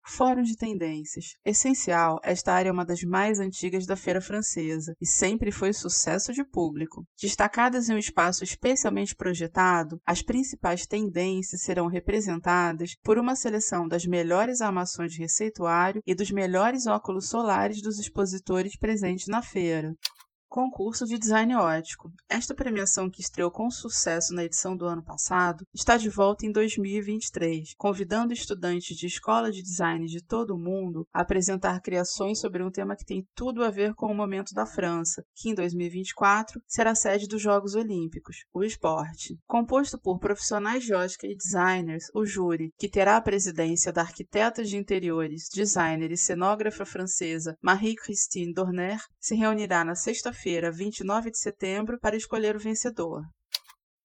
Fórum 0.09 0.43
de 0.43 0.57
Tendências. 0.57 1.35
Essencial, 1.45 2.19
esta 2.25 2.53
área 2.53 2.71
é 2.71 2.73
uma 2.73 2.85
das 2.85 3.03
mais 3.03 3.39
antigas 3.39 3.87
da 3.87 3.95
Feira 3.95 4.23
Francesa 4.23 4.95
e 5.01 5.07
sempre 5.07 5.53
foi 5.53 5.73
sucesso 5.73 6.33
de 6.33 6.43
público. 6.43 7.05
Destacadas 7.21 7.89
em 7.89 7.95
um 7.95 7.99
espaço 7.99 8.43
especialmente 8.43 9.15
projetado, 9.15 10.01
as 10.07 10.23
principais 10.23 10.87
tendências 10.87 11.61
serão 11.63 11.87
representadas 11.87 12.97
por 13.05 13.19
uma 13.19 13.37
seleção 13.37 13.87
das 13.87 14.07
melhores 14.07 14.63
armações 14.63 15.13
de 15.13 15.19
receituário 15.19 16.03
e 16.07 16.15
dos 16.15 16.31
melhores 16.31 16.87
óculos 16.87 17.29
solares 17.29 17.83
dos 17.83 17.99
expositores 17.99 18.77
presentes 18.79 19.27
na 19.27 19.43
feira. 19.43 19.95
Concurso 20.49 21.05
de 21.05 21.19
Design 21.19 21.55
Ótico. 21.57 22.11
Esta 22.27 22.55
premiação, 22.55 23.11
que 23.11 23.21
estreou 23.21 23.51
com 23.51 23.71
sucesso 23.71 24.35
na 24.35 24.45
edição 24.45 24.75
do 24.75 24.87
ano 24.87 25.05
passado, 25.05 25.63
está 25.75 25.99
de 25.99 26.09
volta 26.09 26.47
em 26.47 26.51
2023, 26.51 27.75
convidando 27.77 28.33
estudantes 28.33 28.97
de 28.97 29.07
escola 29.07 29.53
de 29.53 29.63
design 29.63 30.07
de 30.07 30.25
todo 30.25 30.55
o 30.55 30.59
mundo 30.59 31.07
a 31.13 31.21
apresentar 31.21 31.83
criações 31.83 32.41
sobre 32.41 32.63
um 32.63 32.71
tema 32.71 32.97
que 32.97 33.05
tem 33.05 33.27
tudo 33.35 33.63
a 33.63 33.71
ver 33.71 33.95
com 33.95 34.07
o 34.07 34.15
momento 34.15 34.55
da 34.55 34.65
França, 34.65 35.23
que 35.37 35.51
em 35.51 35.55
2024 35.55 36.63
será 36.67 36.95
sede 36.95 37.29
dos 37.29 37.43
Jogos 37.43 37.75
Olímpicos, 37.75 38.39
o 38.53 38.65
esporte. 38.65 39.39
Composto 39.47 40.01
por 40.01 40.19
profissionais 40.19 40.83
de 40.83 40.95
ótica 40.95 41.27
e 41.27 41.37
designers, 41.37 42.05
o 42.15 42.25
júri, 42.25 42.73
que 42.79 42.89
terá 42.89 43.19
a 43.19 43.23
presidência 43.23 43.93
da 43.93 44.01
arquiteta 44.01 44.65
de 44.65 44.79
interiores, 44.79 45.49
designer 45.53 46.11
e 46.11 46.17
cenógrafa 46.17 46.87
francesa 46.87 47.55
Marie-Christine 47.63 48.55
Dorner, 48.55 48.99
se 49.21 49.35
reunirá 49.35 49.85
na 49.85 49.95
sexta 49.95 50.33
quinta-feira, 50.39 50.71
29 50.71 51.31
de 51.31 51.39
setembro, 51.39 51.99
para 52.01 52.17
escolher 52.17 52.55
o 52.57 52.61
vencedor. 52.61 53.23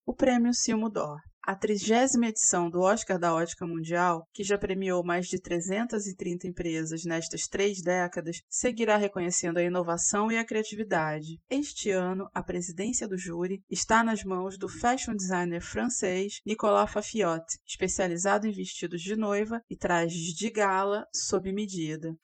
O 0.06 0.14
Prêmio 0.14 0.54
Silmo 0.54 0.90
d'Or. 0.90 1.20
A 1.46 1.56
trigésima 1.56 2.28
edição 2.28 2.70
do 2.70 2.82
Oscar 2.82 3.20
da 3.20 3.34
Ótica 3.34 3.68
Mundial, 3.68 4.26
que 4.34 4.44
já 4.44 4.58
premiou 4.58 5.04
mais 5.04 5.28
de 5.28 5.40
330 5.40 6.48
empresas 6.48 7.04
nestas 7.04 7.48
três 7.48 7.82
décadas, 7.82 8.38
seguirá 8.50 8.96
reconhecendo 8.96 9.58
a 9.58 9.64
inovação 9.64 10.32
e 10.32 10.38
a 10.38 10.46
criatividade. 10.46 11.38
Este 11.50 11.92
ano, 11.92 12.30
a 12.34 12.42
presidência 12.42 13.08
do 13.08 13.18
júri 13.18 13.62
está 13.70 14.04
nas 14.04 14.24
mãos 14.24 14.58
do 14.58 14.70
fashion 14.70 15.16
designer 15.16 15.62
francês 15.62 16.40
Nicolas 16.46 16.90
Fafiot, 16.90 17.44
especializado 17.68 18.48
em 18.48 18.54
vestidos 18.54 19.02
de 19.02 19.16
noiva 19.18 19.62
e 19.70 19.76
trajes 19.76 20.34
de 20.34 20.50
gala 20.50 21.06
sob 21.14 21.52
medida. 21.52 22.16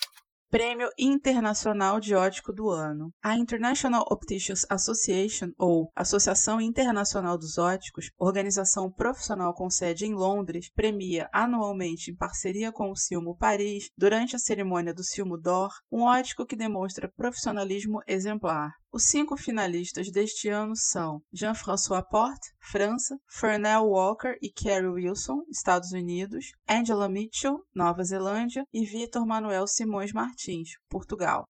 Prêmio 0.51 0.89
Internacional 0.98 2.00
de 2.00 2.15
Ótico 2.15 2.51
do 2.51 2.72
Ano. 2.72 3.13
A 3.22 3.38
International 3.38 4.03
Opticians 4.10 4.65
Association, 4.68 5.51
ou 5.60 5.91
Associação 5.96 6.60
Internacional 6.60 7.38
dos 7.38 7.60
Óticos, 7.60 8.10
organização 8.18 8.91
profissional 8.91 9.53
com 9.53 9.70
sede 9.70 10.08
em 10.08 10.15
Londres, 10.15 10.72
premia 10.74 11.29
anualmente, 11.32 12.10
em 12.10 12.15
parceria 12.15 12.72
com 12.72 12.89
o 12.89 12.96
Silmo 12.96 13.38
Paris, 13.38 13.91
durante 13.96 14.36
a 14.36 14.39
cerimônia 14.39 14.91
do 14.91 15.03
Silmo 15.03 15.38
d'Or, 15.38 15.70
um 15.91 16.01
ótico 16.01 16.48
que 16.48 16.56
demonstra 16.56 17.13
profissionalismo 17.15 18.01
exemplar. 18.08 18.72
Os 18.91 19.03
cinco 19.03 19.38
finalistas 19.38 20.12
deste 20.12 20.50
ano 20.50 20.75
são 20.75 21.22
Jean-François 21.31 22.01
Porte, 22.10 22.50
França, 22.60 23.19
Fernell 23.29 23.84
Walker 23.84 24.36
e 24.41 24.51
Kerry 24.51 24.88
Wilson, 24.88 25.43
Estados 25.48 25.91
Unidos, 25.91 26.53
Angela 26.67 27.08
Mitchell, 27.08 27.60
Nova 27.74 28.03
Zelândia 28.03 28.65
e 28.74 28.84
Vitor 28.84 29.27
Manuel 29.27 29.67
Simões 29.67 30.12
Martins, 30.12 30.69
Portugal. 30.89 31.48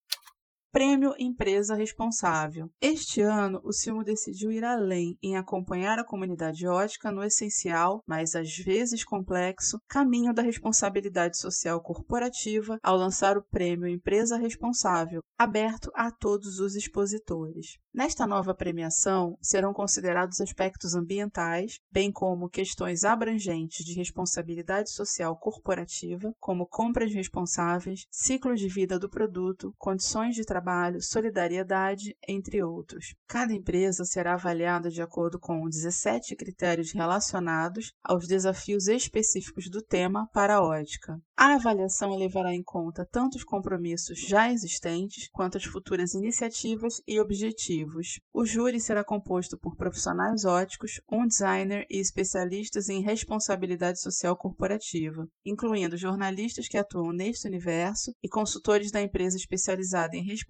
Prêmio 0.71 1.15
Empresa 1.17 1.73
Responsável. 1.73 2.69
Este 2.79 3.21
ano, 3.21 3.59
o 3.63 3.73
Silmo 3.73 4.03
decidiu 4.03 4.51
ir 4.51 4.63
além 4.63 5.17
em 5.19 5.35
acompanhar 5.35 5.97
a 5.97 6.03
comunidade 6.03 6.67
ótica 6.67 7.11
no 7.11 7.23
essencial, 7.23 8.03
mas 8.05 8.35
às 8.35 8.55
vezes 8.55 9.03
complexo, 9.03 9.81
caminho 9.87 10.31
da 10.31 10.43
responsabilidade 10.43 11.39
social 11.39 11.81
corporativa 11.81 12.77
ao 12.83 12.95
lançar 12.95 13.35
o 13.35 13.43
Prêmio 13.49 13.87
Empresa 13.87 14.37
Responsável, 14.37 15.23
aberto 15.39 15.91
a 15.95 16.11
todos 16.11 16.59
os 16.59 16.75
expositores. 16.75 17.79
Nesta 17.91 18.27
nova 18.27 18.53
premiação, 18.53 19.35
serão 19.41 19.73
considerados 19.73 20.39
aspectos 20.39 20.93
ambientais, 20.93 21.79
bem 21.91 22.11
como 22.11 22.47
questões 22.47 23.03
abrangentes 23.03 23.83
de 23.83 23.95
responsabilidade 23.95 24.91
social 24.91 25.35
corporativa, 25.35 26.31
como 26.39 26.67
compras 26.67 27.11
responsáveis, 27.11 28.05
ciclo 28.11 28.53
de 28.53 28.67
vida 28.67 28.99
do 28.99 29.09
produto, 29.09 29.73
condições 29.79 30.35
de 30.35 30.43
trabalho, 30.43 30.58
solidariedade, 31.01 32.15
entre 32.27 32.63
outros. 32.63 33.15
Cada 33.27 33.53
empresa 33.53 34.03
será 34.05 34.33
avaliada 34.33 34.89
de 34.89 35.01
acordo 35.01 35.39
com 35.39 35.67
17 35.67 36.35
critérios 36.35 36.91
relacionados 36.91 37.93
aos 38.03 38.27
desafios 38.27 38.87
específicos 38.87 39.69
do 39.69 39.81
tema 39.81 40.27
para 40.33 40.55
a 40.55 40.61
ótica. 40.61 41.19
A 41.37 41.55
avaliação 41.55 42.17
levará 42.17 42.53
em 42.53 42.61
conta 42.61 43.07
tanto 43.09 43.37
os 43.37 43.45
compromissos 43.45 44.19
já 44.19 44.51
existentes 44.51 45.29
quanto 45.31 45.57
as 45.57 45.63
futuras 45.63 46.13
iniciativas 46.13 47.01
e 47.07 47.19
objetivos 47.19 48.19
o 48.33 48.45
júri 48.45 48.79
será 48.79 49.03
composto 49.03 49.57
por 49.57 49.75
profissionais 49.75 50.43
óticos, 50.43 51.01
um 51.09 51.25
designer 51.25 51.85
e 51.89 51.99
especialistas 51.99 52.89
em 52.89 53.01
responsabilidade 53.01 54.01
social 54.01 54.35
corporativa, 54.35 55.27
incluindo 55.45 55.97
jornalistas 55.97 56.67
que 56.67 56.77
atuam 56.77 57.13
neste 57.13 57.47
universo 57.47 58.13
e 58.21 58.27
consultores 58.27 58.91
da 58.91 59.01
empresa 59.01 59.37
especializada 59.37 60.15
em 60.15 60.23
responsabilidade 60.23 60.48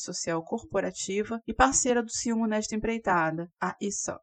social 0.00 0.42
corporativa 0.42 1.40
e 1.46 1.54
parceira 1.54 2.02
do 2.02 2.10
Silmo 2.10 2.46
nesta 2.46 2.74
empreitada, 2.74 3.50
a 3.60 3.76
ISOP. 3.80 4.20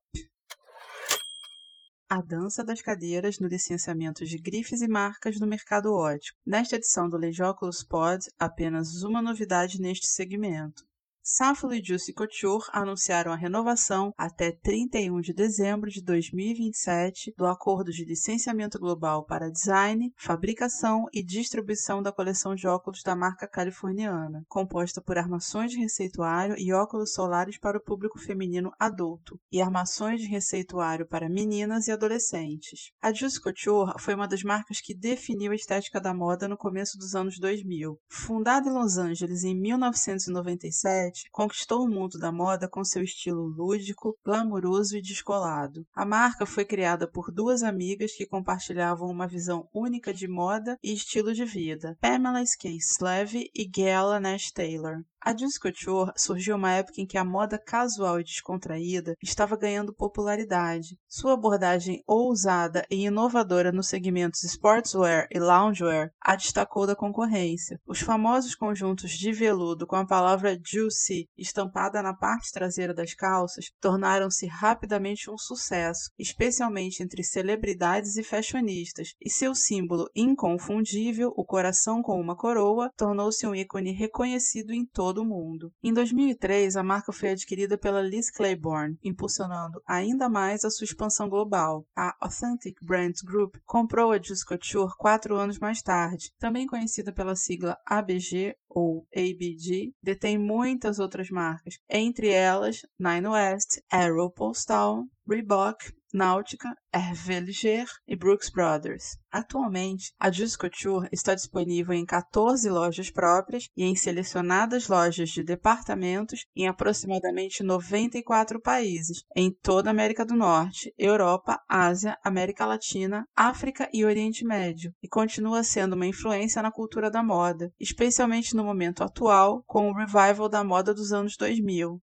A 2.09 2.21
dança 2.21 2.63
das 2.63 2.81
cadeiras 2.81 3.37
no 3.37 3.49
licenciamento 3.49 4.23
de 4.23 4.37
grifes 4.37 4.81
e 4.81 4.87
marcas 4.87 5.39
no 5.41 5.45
mercado 5.45 5.93
ótico. 5.93 6.39
Nesta 6.45 6.77
edição 6.77 7.09
do 7.09 7.17
Legióculos 7.17 7.83
Pod, 7.83 8.25
apenas 8.39 9.03
uma 9.03 9.21
novidade 9.21 9.81
neste 9.81 10.07
segmento. 10.07 10.86
Safilo 11.29 11.73
e 11.73 11.83
Juicy 11.83 12.13
Couture 12.13 12.63
anunciaram 12.71 13.33
a 13.33 13.35
renovação 13.35 14.13
até 14.17 14.49
31 14.49 15.19
de 15.19 15.33
dezembro 15.33 15.89
de 15.91 16.01
2027 16.01 17.33
do 17.37 17.45
acordo 17.45 17.91
de 17.91 18.05
licenciamento 18.05 18.79
global 18.79 19.25
para 19.25 19.51
design, 19.51 20.13
fabricação 20.15 21.03
e 21.13 21.21
distribuição 21.21 22.01
da 22.01 22.13
coleção 22.13 22.55
de 22.55 22.65
óculos 22.65 23.03
da 23.03 23.13
marca 23.13 23.45
californiana, 23.45 24.45
composta 24.47 25.01
por 25.01 25.17
armações 25.17 25.69
de 25.69 25.77
receituário 25.77 26.55
e 26.57 26.71
óculos 26.71 27.11
solares 27.11 27.57
para 27.57 27.77
o 27.77 27.83
público 27.83 28.17
feminino 28.17 28.71
adulto 28.79 29.37
e 29.51 29.61
armações 29.61 30.21
de 30.21 30.27
receituário 30.27 31.05
para 31.05 31.27
meninas 31.27 31.89
e 31.89 31.91
adolescentes. 31.91 32.93
A 33.01 33.11
Juicy 33.11 33.41
Couture 33.41 33.99
foi 33.99 34.15
uma 34.15 34.29
das 34.29 34.43
marcas 34.43 34.79
que 34.79 34.95
definiu 34.95 35.51
a 35.51 35.55
estética 35.55 35.99
da 35.99 36.13
moda 36.13 36.47
no 36.47 36.55
começo 36.55 36.97
dos 36.97 37.15
anos 37.15 37.37
2000. 37.37 37.99
Fundada 38.07 38.69
em 38.69 38.71
Los 38.71 38.97
Angeles 38.97 39.43
em 39.43 39.53
1997, 39.53 41.16
conquistou 41.31 41.83
o 41.83 41.89
mundo 41.89 42.17
da 42.17 42.31
moda 42.31 42.67
com 42.67 42.83
seu 42.83 43.03
estilo 43.03 43.43
lúdico, 43.43 44.17
glamouroso 44.25 44.97
e 44.97 45.01
descolado. 45.01 45.85
A 45.95 46.05
marca 46.05 46.45
foi 46.45 46.65
criada 46.65 47.09
por 47.09 47.31
duas 47.31 47.63
amigas 47.63 48.13
que 48.13 48.25
compartilhavam 48.25 49.09
uma 49.09 49.27
visão 49.27 49.67
única 49.73 50.13
de 50.13 50.27
moda 50.27 50.77
e 50.83 50.93
estilo 50.93 51.33
de 51.33 51.45
vida, 51.45 51.97
Pamela 51.99 52.41
Sleve 52.43 53.49
e 53.53 53.67
Gala 53.67 54.19
Nash 54.19 54.51
Taylor. 54.51 55.03
A 55.19 55.33
jeans 55.33 55.57
couture 55.57 56.11
surgiu 56.15 56.55
uma 56.55 56.71
época 56.71 57.01
em 57.01 57.05
que 57.05 57.17
a 57.17 57.25
moda 57.25 57.57
casual 57.57 58.19
e 58.19 58.23
descontraída 58.23 59.15
estava 59.21 59.57
ganhando 59.57 59.93
popularidade. 59.93 60.97
Sua 61.07 61.33
abordagem 61.33 62.01
ousada 62.07 62.85
e 62.89 63.05
inovadora 63.05 63.71
nos 63.71 63.87
segmentos 63.87 64.43
sportswear 64.43 65.27
e 65.31 65.39
loungewear 65.39 66.11
a 66.21 66.35
destacou 66.35 66.85
da 66.85 66.95
concorrência. 66.95 67.79
Os 67.85 67.99
famosos 67.99 68.55
conjuntos 68.55 69.11
de 69.11 69.31
veludo 69.33 69.87
com 69.87 69.95
a 69.95 70.05
palavra 70.05 70.57
juicy 70.65 71.27
estampada 71.37 72.01
na 72.01 72.13
parte 72.13 72.51
traseira 72.51 72.93
das 72.93 73.13
calças 73.13 73.71
tornaram-se 73.81 74.45
rapidamente 74.45 75.29
um 75.29 75.37
sucesso, 75.37 76.11
especialmente 76.17 77.01
entre 77.03 77.23
celebridades 77.23 78.17
e 78.17 78.23
fashionistas, 78.23 79.13
e 79.19 79.29
seu 79.29 79.55
símbolo 79.55 80.09
inconfundível, 80.15 81.33
o 81.35 81.43
coração 81.43 82.01
com 82.01 82.21
uma 82.21 82.35
coroa, 82.35 82.91
tornou-se 82.95 83.45
um 83.45 83.55
ícone 83.55 83.91
reconhecido 83.91 84.71
em 84.71 84.85
todo 84.85 85.06
todo 85.07 85.21
o 85.21 85.25
mundo. 85.25 85.71
Em 85.81 85.93
2003, 85.93 86.75
a 86.75 86.83
marca 86.83 87.13
foi 87.13 87.29
adquirida 87.29 87.77
pela 87.77 88.01
Liz 88.01 88.29
Claiborne, 88.29 88.97
impulsionando 89.01 89.81
ainda 89.87 90.27
mais 90.27 90.65
a 90.65 90.69
sua 90.69 90.83
expansão 90.83 91.29
global. 91.29 91.85
A 91.95 92.13
Authentic 92.19 92.75
Brands 92.83 93.21
Group 93.21 93.55
comprou 93.65 94.11
a 94.11 94.21
Juice 94.21 94.45
Couture 94.45 94.91
quatro 94.97 95.37
anos 95.37 95.59
mais 95.59 95.81
tarde, 95.81 96.33
também 96.37 96.67
conhecida 96.67 97.13
pela 97.13 97.37
sigla 97.37 97.77
ABG 97.85 98.53
ou 98.67 99.07
ABG, 99.15 99.93
detém 100.03 100.37
muitas 100.37 100.99
outras 100.99 101.29
marcas, 101.29 101.75
entre 101.89 102.27
elas 102.27 102.81
Nine 102.99 103.29
West, 103.29 103.79
Aeropostale, 103.89 105.05
Reebok, 105.25 105.93
Náutica, 106.17 106.75
Hervé 106.91 107.39
Liger 107.39 107.85
e 108.07 108.15
Brooks 108.15 108.49
Brothers. 108.49 109.19
Atualmente, 109.31 110.11
a 110.19 110.31
Juice 110.31 110.57
Couture 110.57 111.07
está 111.11 111.35
disponível 111.35 111.93
em 111.93 112.03
14 112.03 112.67
lojas 112.71 113.11
próprias 113.11 113.69
e 113.77 113.83
em 113.83 113.95
selecionadas 113.95 114.87
lojas 114.87 115.29
de 115.29 115.43
departamentos 115.43 116.47
em 116.55 116.67
aproximadamente 116.67 117.61
94 117.61 118.59
países, 118.59 119.23
em 119.35 119.51
toda 119.61 119.89
a 119.89 119.91
América 119.91 120.25
do 120.25 120.33
Norte, 120.33 120.91
Europa, 120.97 121.61
Ásia, 121.69 122.17
América 122.23 122.65
Latina, 122.65 123.23
África 123.35 123.87
e 123.93 124.03
Oriente 124.03 124.43
Médio, 124.43 124.91
e 125.03 125.07
continua 125.07 125.63
sendo 125.63 125.93
uma 125.93 126.07
influência 126.07 126.63
na 126.63 126.71
cultura 126.71 127.11
da 127.11 127.21
moda, 127.21 127.71
especialmente 127.79 128.55
no 128.55 128.63
momento 128.63 129.03
atual, 129.03 129.61
com 129.67 129.91
o 129.91 129.93
revival 129.93 130.49
da 130.49 130.63
moda 130.63 130.95
dos 130.95 131.11
anos 131.11 131.37
2000. 131.37 132.01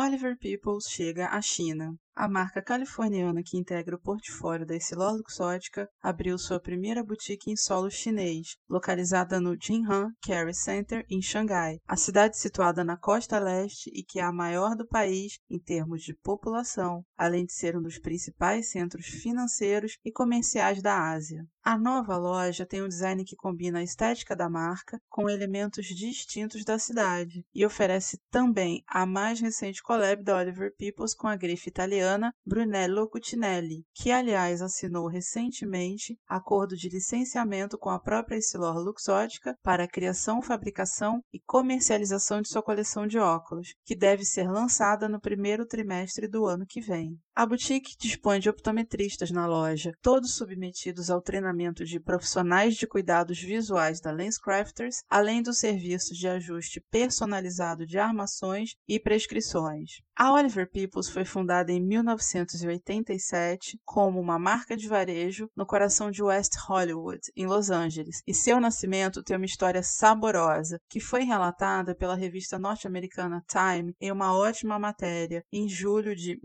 Oliver 0.00 0.36
Peoples 0.36 0.86
chega 0.88 1.26
à 1.26 1.40
China. 1.40 1.96
A 2.20 2.26
marca 2.26 2.60
californiana 2.60 3.44
que 3.44 3.56
integra 3.56 3.94
o 3.94 4.00
portfólio 4.00 4.66
da 4.66 4.74
Essilor 4.74 5.12
Luxótica 5.12 5.88
abriu 6.02 6.36
sua 6.36 6.58
primeira 6.58 7.00
boutique 7.00 7.48
em 7.48 7.56
solo 7.56 7.88
chinês, 7.88 8.56
localizada 8.68 9.38
no 9.38 9.56
Jinhan 9.56 10.10
Carry 10.20 10.52
Center, 10.52 11.06
em 11.08 11.22
Xangai, 11.22 11.78
a 11.86 11.96
cidade 11.96 12.36
situada 12.36 12.82
na 12.82 12.96
costa 12.96 13.38
leste 13.38 13.88
e 13.94 14.02
que 14.02 14.18
é 14.18 14.24
a 14.24 14.32
maior 14.32 14.74
do 14.74 14.84
país 14.84 15.38
em 15.48 15.60
termos 15.60 16.02
de 16.02 16.12
população, 16.12 17.04
além 17.16 17.44
de 17.46 17.52
ser 17.52 17.76
um 17.76 17.82
dos 17.82 18.00
principais 18.00 18.68
centros 18.72 19.06
financeiros 19.06 19.96
e 20.04 20.10
comerciais 20.10 20.82
da 20.82 21.12
Ásia. 21.12 21.46
A 21.62 21.78
nova 21.78 22.16
loja 22.16 22.66
tem 22.66 22.82
um 22.82 22.88
design 22.88 23.24
que 23.24 23.36
combina 23.36 23.78
a 23.78 23.82
estética 23.82 24.34
da 24.34 24.48
marca 24.48 24.98
com 25.08 25.28
elementos 25.28 25.86
distintos 25.86 26.64
da 26.64 26.78
cidade 26.78 27.44
e 27.54 27.64
oferece 27.64 28.18
também 28.30 28.82
a 28.88 29.04
mais 29.04 29.38
recente 29.38 29.82
collab 29.82 30.24
da 30.24 30.38
Oliver 30.38 30.74
Peoples 30.76 31.14
com 31.14 31.28
a 31.28 31.36
grife 31.36 31.68
italiana 31.68 32.07
italiana 32.08 32.32
Brunello 32.44 33.08
Cucinelli, 33.08 33.84
que 33.94 34.10
aliás 34.10 34.62
assinou 34.62 35.06
recentemente 35.06 36.16
acordo 36.26 36.74
de 36.74 36.88
licenciamento 36.88 37.76
com 37.78 37.90
a 37.90 38.00
própria 38.00 38.36
Essilor 38.36 38.78
Luxótica 38.78 39.54
para 39.62 39.84
a 39.84 39.88
criação, 39.88 40.40
fabricação 40.40 41.20
e 41.32 41.40
comercialização 41.46 42.40
de 42.40 42.48
sua 42.48 42.62
coleção 42.62 43.06
de 43.06 43.18
óculos, 43.18 43.74
que 43.84 43.94
deve 43.94 44.24
ser 44.24 44.50
lançada 44.50 45.08
no 45.08 45.20
primeiro 45.20 45.66
trimestre 45.66 46.26
do 46.26 46.46
ano 46.46 46.64
que 46.66 46.80
vem. 46.80 47.18
A 47.38 47.46
boutique 47.46 47.96
dispõe 47.96 48.40
de 48.40 48.50
optometristas 48.50 49.30
na 49.30 49.46
loja, 49.46 49.92
todos 50.02 50.34
submetidos 50.34 51.08
ao 51.08 51.22
treinamento 51.22 51.84
de 51.84 52.00
profissionais 52.00 52.74
de 52.74 52.84
cuidados 52.84 53.38
visuais 53.40 54.00
da 54.00 54.10
LensCrafters, 54.10 55.04
além 55.08 55.40
dos 55.40 55.60
serviços 55.60 56.18
de 56.18 56.26
ajuste 56.26 56.82
personalizado 56.90 57.86
de 57.86 57.96
armações 57.96 58.74
e 58.88 58.98
prescrições. 58.98 60.02
A 60.16 60.32
Oliver 60.32 60.68
Peoples 60.68 61.08
foi 61.08 61.24
fundada 61.24 61.70
em 61.70 61.80
1987 61.80 63.78
como 63.84 64.18
uma 64.18 64.36
marca 64.36 64.76
de 64.76 64.88
varejo 64.88 65.48
no 65.54 65.64
coração 65.64 66.10
de 66.10 66.24
West 66.24 66.56
Hollywood, 66.66 67.20
em 67.36 67.46
Los 67.46 67.70
Angeles, 67.70 68.20
e 68.26 68.34
seu 68.34 68.58
nascimento 68.58 69.22
tem 69.22 69.36
uma 69.36 69.46
história 69.46 69.80
saborosa 69.80 70.80
que 70.88 70.98
foi 70.98 71.22
relatada 71.22 71.94
pela 71.94 72.16
revista 72.16 72.58
norte-americana 72.58 73.44
Time 73.46 73.94
em 74.00 74.10
uma 74.10 74.36
ótima 74.36 74.76
matéria 74.76 75.44
em 75.52 75.68
julho 75.68 76.16
de 76.16 76.40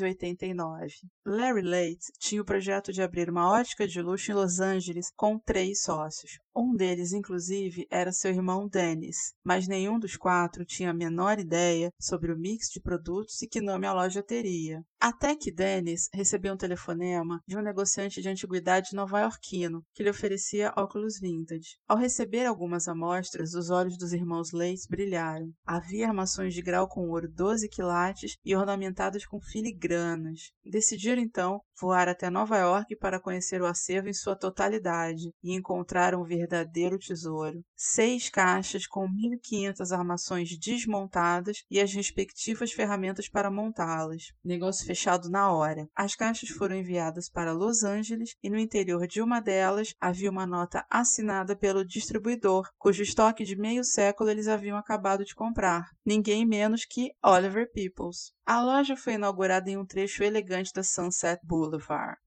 1989. 0.00 0.94
Larry 1.24 1.62
Late 1.62 2.12
tinha 2.18 2.42
o 2.42 2.44
projeto 2.44 2.92
de 2.92 3.02
abrir 3.02 3.30
uma 3.30 3.50
ótica 3.50 3.86
de 3.86 4.00
luxo 4.00 4.30
em 4.30 4.34
Los 4.34 4.60
Angeles 4.60 5.10
com 5.16 5.38
três 5.38 5.82
sócios. 5.82 6.38
Um 6.54 6.74
deles, 6.74 7.12
inclusive, 7.12 7.86
era 7.90 8.12
seu 8.12 8.30
irmão 8.30 8.66
Dennis, 8.68 9.34
mas 9.44 9.68
nenhum 9.68 9.98
dos 9.98 10.16
quatro 10.16 10.64
tinha 10.64 10.90
a 10.90 10.94
menor 10.94 11.38
ideia 11.38 11.92
sobre 12.00 12.32
o 12.32 12.38
mix 12.38 12.68
de 12.70 12.80
produtos 12.80 13.42
e 13.42 13.48
que 13.48 13.60
nome 13.60 13.86
a 13.86 13.92
loja 13.92 14.22
teria. 14.22 14.82
Até 15.00 15.36
que 15.36 15.52
Dennis 15.52 16.08
recebeu 16.12 16.54
um 16.54 16.56
telefonema 16.56 17.40
de 17.46 17.56
um 17.56 17.60
negociante 17.60 18.22
de 18.22 18.28
antiguidade 18.28 18.94
nova-iorquino 18.94 19.84
que 19.94 20.02
lhe 20.02 20.10
oferecia 20.10 20.72
óculos 20.76 21.20
vintage. 21.20 21.76
Ao 21.86 21.98
receber 21.98 22.46
algumas 22.46 22.88
amostras, 22.88 23.52
os 23.54 23.68
olhos 23.68 23.98
dos 23.98 24.12
irmãos 24.12 24.52
Leite 24.52 24.88
brilharam. 24.88 25.52
Havia 25.66 26.08
armações 26.08 26.54
de 26.54 26.62
grau 26.62 26.88
com 26.88 27.10
ouro 27.10 27.28
12 27.30 27.68
quilates 27.68 28.36
e 28.44 28.56
ornamentadas 28.56 29.26
com 29.26 29.38
filigranas. 29.40 30.50
Decidiram 30.64 31.20
então 31.20 31.60
voar 31.80 32.08
até 32.08 32.30
Nova 32.30 32.56
York 32.56 32.96
para 32.96 33.20
conhecer 33.20 33.60
o 33.60 33.66
acervo 33.66 34.08
em 34.08 34.12
sua 34.12 34.36
totalidade 34.36 35.32
e 35.42 35.54
encontraram 35.54 36.22
um 36.22 36.24
verdadeiro 36.24 36.98
tesouro. 36.98 37.62
Seis 37.76 38.28
caixas 38.28 38.86
com 38.86 39.08
1.500 39.08 39.92
armações 39.96 40.58
desmontadas 40.58 41.64
e 41.70 41.80
as 41.80 41.92
respectivas 41.92 42.72
ferramentas 42.72 43.28
para 43.28 43.50
montá-las. 43.50 44.32
Negócio 44.44 44.86
fechado 44.86 45.28
na 45.28 45.52
hora. 45.52 45.88
As 45.94 46.14
caixas 46.14 46.48
foram 46.50 46.76
enviadas 46.76 47.28
para 47.28 47.52
Los 47.52 47.82
Angeles 47.82 48.34
e 48.42 48.50
no 48.50 48.58
interior 48.58 49.06
de 49.06 49.20
uma 49.20 49.40
delas 49.40 49.94
havia 50.00 50.30
uma 50.30 50.46
nota 50.46 50.84
assinada 50.90 51.56
pelo 51.56 51.84
distribuidor, 51.84 52.68
cujo 52.78 53.02
estoque 53.02 53.44
de 53.44 53.56
meio 53.56 53.84
século 53.84 54.30
eles 54.30 54.48
haviam 54.48 54.76
acabado 54.76 55.24
de 55.24 55.34
comprar. 55.34 55.90
Ninguém 56.04 56.46
menos 56.46 56.84
que 56.84 57.10
Oliver 57.22 57.70
Peoples. 57.72 58.36
A 58.48 58.62
loja 58.62 58.96
foi 58.96 59.14
inaugurada 59.14 59.68
em 59.68 59.76
um 59.76 59.84
trecho 59.84 60.22
elegante 60.22 60.72
da 60.72 60.84
Sunset 60.84 61.40
Boulevard, 61.44 61.65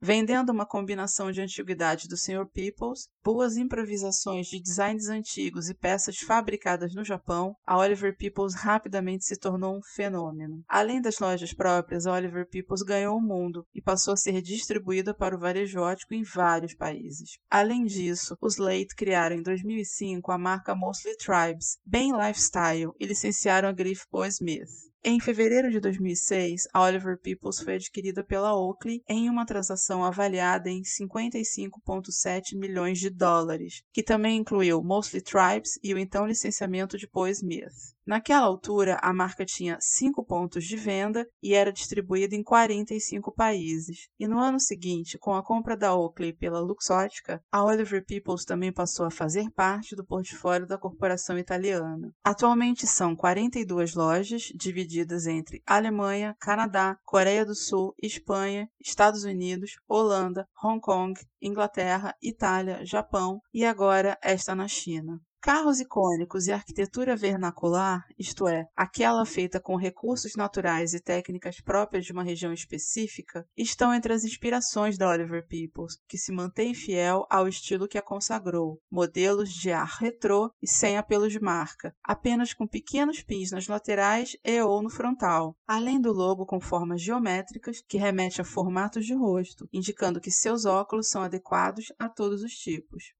vendendo 0.01 0.51
uma 0.51 0.65
combinação 0.65 1.31
de 1.31 1.41
antiguidade 1.41 2.07
do 2.07 2.17
Sr. 2.17 2.45
Peoples, 2.53 3.07
boas 3.23 3.57
improvisações 3.57 4.47
de 4.47 4.61
designs 4.61 5.07
antigos 5.07 5.69
e 5.69 5.73
peças 5.73 6.17
fabricadas 6.17 6.93
no 6.93 7.03
Japão. 7.03 7.55
A 7.65 7.77
Oliver 7.77 8.15
Peoples 8.17 8.55
rapidamente 8.55 9.25
se 9.25 9.37
tornou 9.37 9.77
um 9.77 9.81
fenômeno. 9.95 10.63
Além 10.67 11.01
das 11.01 11.19
lojas 11.19 11.53
próprias, 11.53 12.05
a 12.05 12.13
Oliver 12.13 12.47
Peoples 12.49 12.81
ganhou 12.81 13.17
o 13.17 13.21
mundo 13.21 13.65
e 13.73 13.81
passou 13.81 14.13
a 14.13 14.17
ser 14.17 14.41
distribuída 14.41 15.13
para 15.13 15.35
o 15.35 15.39
varejo 15.39 15.79
ótico 15.79 16.13
em 16.13 16.23
vários 16.23 16.73
países. 16.73 17.37
Além 17.49 17.85
disso, 17.85 18.35
os 18.41 18.57
Late 18.57 18.95
criaram 18.95 19.35
em 19.35 19.43
2005 19.43 20.31
a 20.31 20.37
marca 20.37 20.75
Mostly 20.75 21.15
Tribes, 21.17 21.77
bem 21.85 22.11
lifestyle, 22.11 22.91
e 22.99 23.05
licenciaram 23.05 23.69
a 23.69 23.73
grife 23.73 24.05
Paul 24.09 24.25
Smith. 24.25 24.88
Em 25.01 25.17
fevereiro 25.17 25.71
de 25.71 25.79
2006, 25.79 26.67
a 26.73 26.81
Oliver 26.81 27.17
Peoples 27.17 27.61
foi 27.61 27.75
adquirida 27.75 28.21
pela 28.21 28.53
Oakley 28.53 29.01
em 29.07 29.29
uma 29.29 29.45
transação 29.45 30.03
avaliada 30.03 30.69
em 30.69 30.81
55,7 30.81 32.57
milhões 32.57 32.99
de 32.99 33.09
dólares, 33.09 33.81
que 33.93 34.03
também 34.03 34.39
incluiu 34.39 34.83
Mostly 34.83 35.21
Tribes 35.21 35.79
e 35.81 35.93
o 35.93 35.97
então 35.97 36.27
licenciamento 36.27 36.97
de 36.97 37.07
Paul 37.07 37.29
Smith. 37.29 37.95
Naquela 38.09 38.47
altura, 38.47 38.97
a 39.03 39.13
marca 39.13 39.45
tinha 39.45 39.77
cinco 39.79 40.25
pontos 40.25 40.63
de 40.63 40.75
venda 40.75 41.27
e 41.43 41.53
era 41.53 41.71
distribuída 41.71 42.35
em 42.35 42.41
45 42.41 43.31
países. 43.31 44.07
E 44.19 44.27
no 44.27 44.39
ano 44.39 44.59
seguinte, 44.59 45.15
com 45.19 45.35
a 45.35 45.43
compra 45.43 45.77
da 45.77 45.93
Oakley 45.93 46.33
pela 46.33 46.59
Luxottica, 46.59 47.39
a 47.51 47.63
Oliver 47.63 48.03
Peoples 48.03 48.45
também 48.45 48.73
passou 48.73 49.05
a 49.05 49.11
fazer 49.11 49.51
parte 49.51 49.95
do 49.95 50.03
portfólio 50.03 50.65
da 50.65 50.75
corporação 50.75 51.37
italiana. 51.37 52.11
Atualmente 52.23 52.87
são 52.87 53.15
42 53.15 53.93
lojas, 53.93 54.41
divididas 54.55 55.27
entre 55.27 55.61
Alemanha, 55.63 56.35
Canadá, 56.39 56.97
Coreia 57.05 57.45
do 57.45 57.53
Sul, 57.53 57.93
Espanha, 58.01 58.67
Estados 58.83 59.23
Unidos, 59.23 59.73
Holanda, 59.87 60.47
Hong 60.63 60.81
Kong, 60.81 61.13
Inglaterra, 61.39 62.15
Itália, 62.23 62.83
Japão 62.83 63.39
e 63.53 63.63
agora 63.63 64.17
esta 64.23 64.55
na 64.55 64.67
China. 64.67 65.21
Carros 65.41 65.79
icônicos 65.79 66.47
e 66.47 66.51
arquitetura 66.51 67.15
vernacular, 67.15 68.05
isto 68.19 68.45
é, 68.45 68.65
aquela 68.75 69.25
feita 69.25 69.57
com 69.57 69.77
recursos 69.77 70.35
naturais 70.35 70.93
e 70.93 70.99
técnicas 70.99 71.61
próprias 71.61 72.03
de 72.03 72.11
uma 72.11 72.23
região 72.23 72.51
específica, 72.51 73.47
estão 73.55 73.93
entre 73.93 74.11
as 74.11 74.25
inspirações 74.25 74.97
da 74.97 75.09
Oliver 75.09 75.47
Peoples, 75.47 75.93
que 76.09 76.17
se 76.17 76.33
mantém 76.33 76.73
fiel 76.73 77.25
ao 77.29 77.47
estilo 77.47 77.87
que 77.87 77.97
a 77.97 78.01
consagrou, 78.01 78.81
modelos 78.91 79.49
de 79.49 79.71
ar 79.71 79.87
retrô 80.01 80.51
e 80.61 80.67
sem 80.67 80.97
apelo 80.97 81.29
de 81.29 81.39
marca, 81.39 81.95
apenas 82.03 82.53
com 82.53 82.67
pequenos 82.67 83.21
pins 83.23 83.49
nas 83.49 83.65
laterais 83.65 84.35
e 84.43 84.61
ou 84.61 84.83
no 84.83 84.89
frontal, 84.89 85.55
além 85.65 86.01
do 86.01 86.11
logo 86.11 86.45
com 86.45 86.59
formas 86.59 87.01
geométricas 87.01 87.81
que 87.87 87.97
remete 87.97 88.41
a 88.41 88.43
formatos 88.43 89.05
de 89.05 89.13
rosto, 89.13 89.69
indicando 89.71 90.19
que 90.19 90.31
seus 90.31 90.65
óculos 90.65 91.09
são 91.09 91.23
adequados 91.23 91.85
a 91.97 92.09
todos 92.09 92.43
os 92.43 92.51
tipos. 92.51 93.13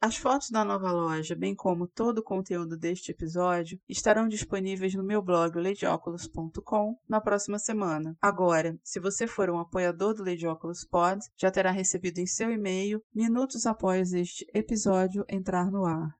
As 0.00 0.16
fotos 0.16 0.50
da 0.50 0.64
nova 0.64 0.92
loja, 0.92 1.34
bem 1.34 1.54
como 1.54 1.86
todo 1.86 2.18
o 2.18 2.22
conteúdo 2.22 2.76
deste 2.76 3.10
episódio, 3.12 3.80
estarão 3.88 4.28
disponíveis 4.28 4.94
no 4.94 5.02
meu 5.02 5.22
blog 5.22 5.56
leidioculos.com 5.56 6.98
na 7.08 7.20
próxima 7.20 7.58
semana. 7.58 8.14
Agora, 8.20 8.78
se 8.84 9.00
você 9.00 9.26
for 9.26 9.48
um 9.48 9.58
apoiador 9.58 10.14
do 10.14 10.22
Lady 10.22 10.46
Oculus 10.46 10.84
Pod, 10.84 11.20
já 11.36 11.50
terá 11.50 11.70
recebido 11.70 12.18
em 12.18 12.26
seu 12.26 12.50
e-mail 12.50 13.02
minutos 13.14 13.64
após 13.64 14.12
este 14.12 14.46
episódio 14.52 15.24
entrar 15.28 15.70
no 15.70 15.86
ar. 15.86 16.14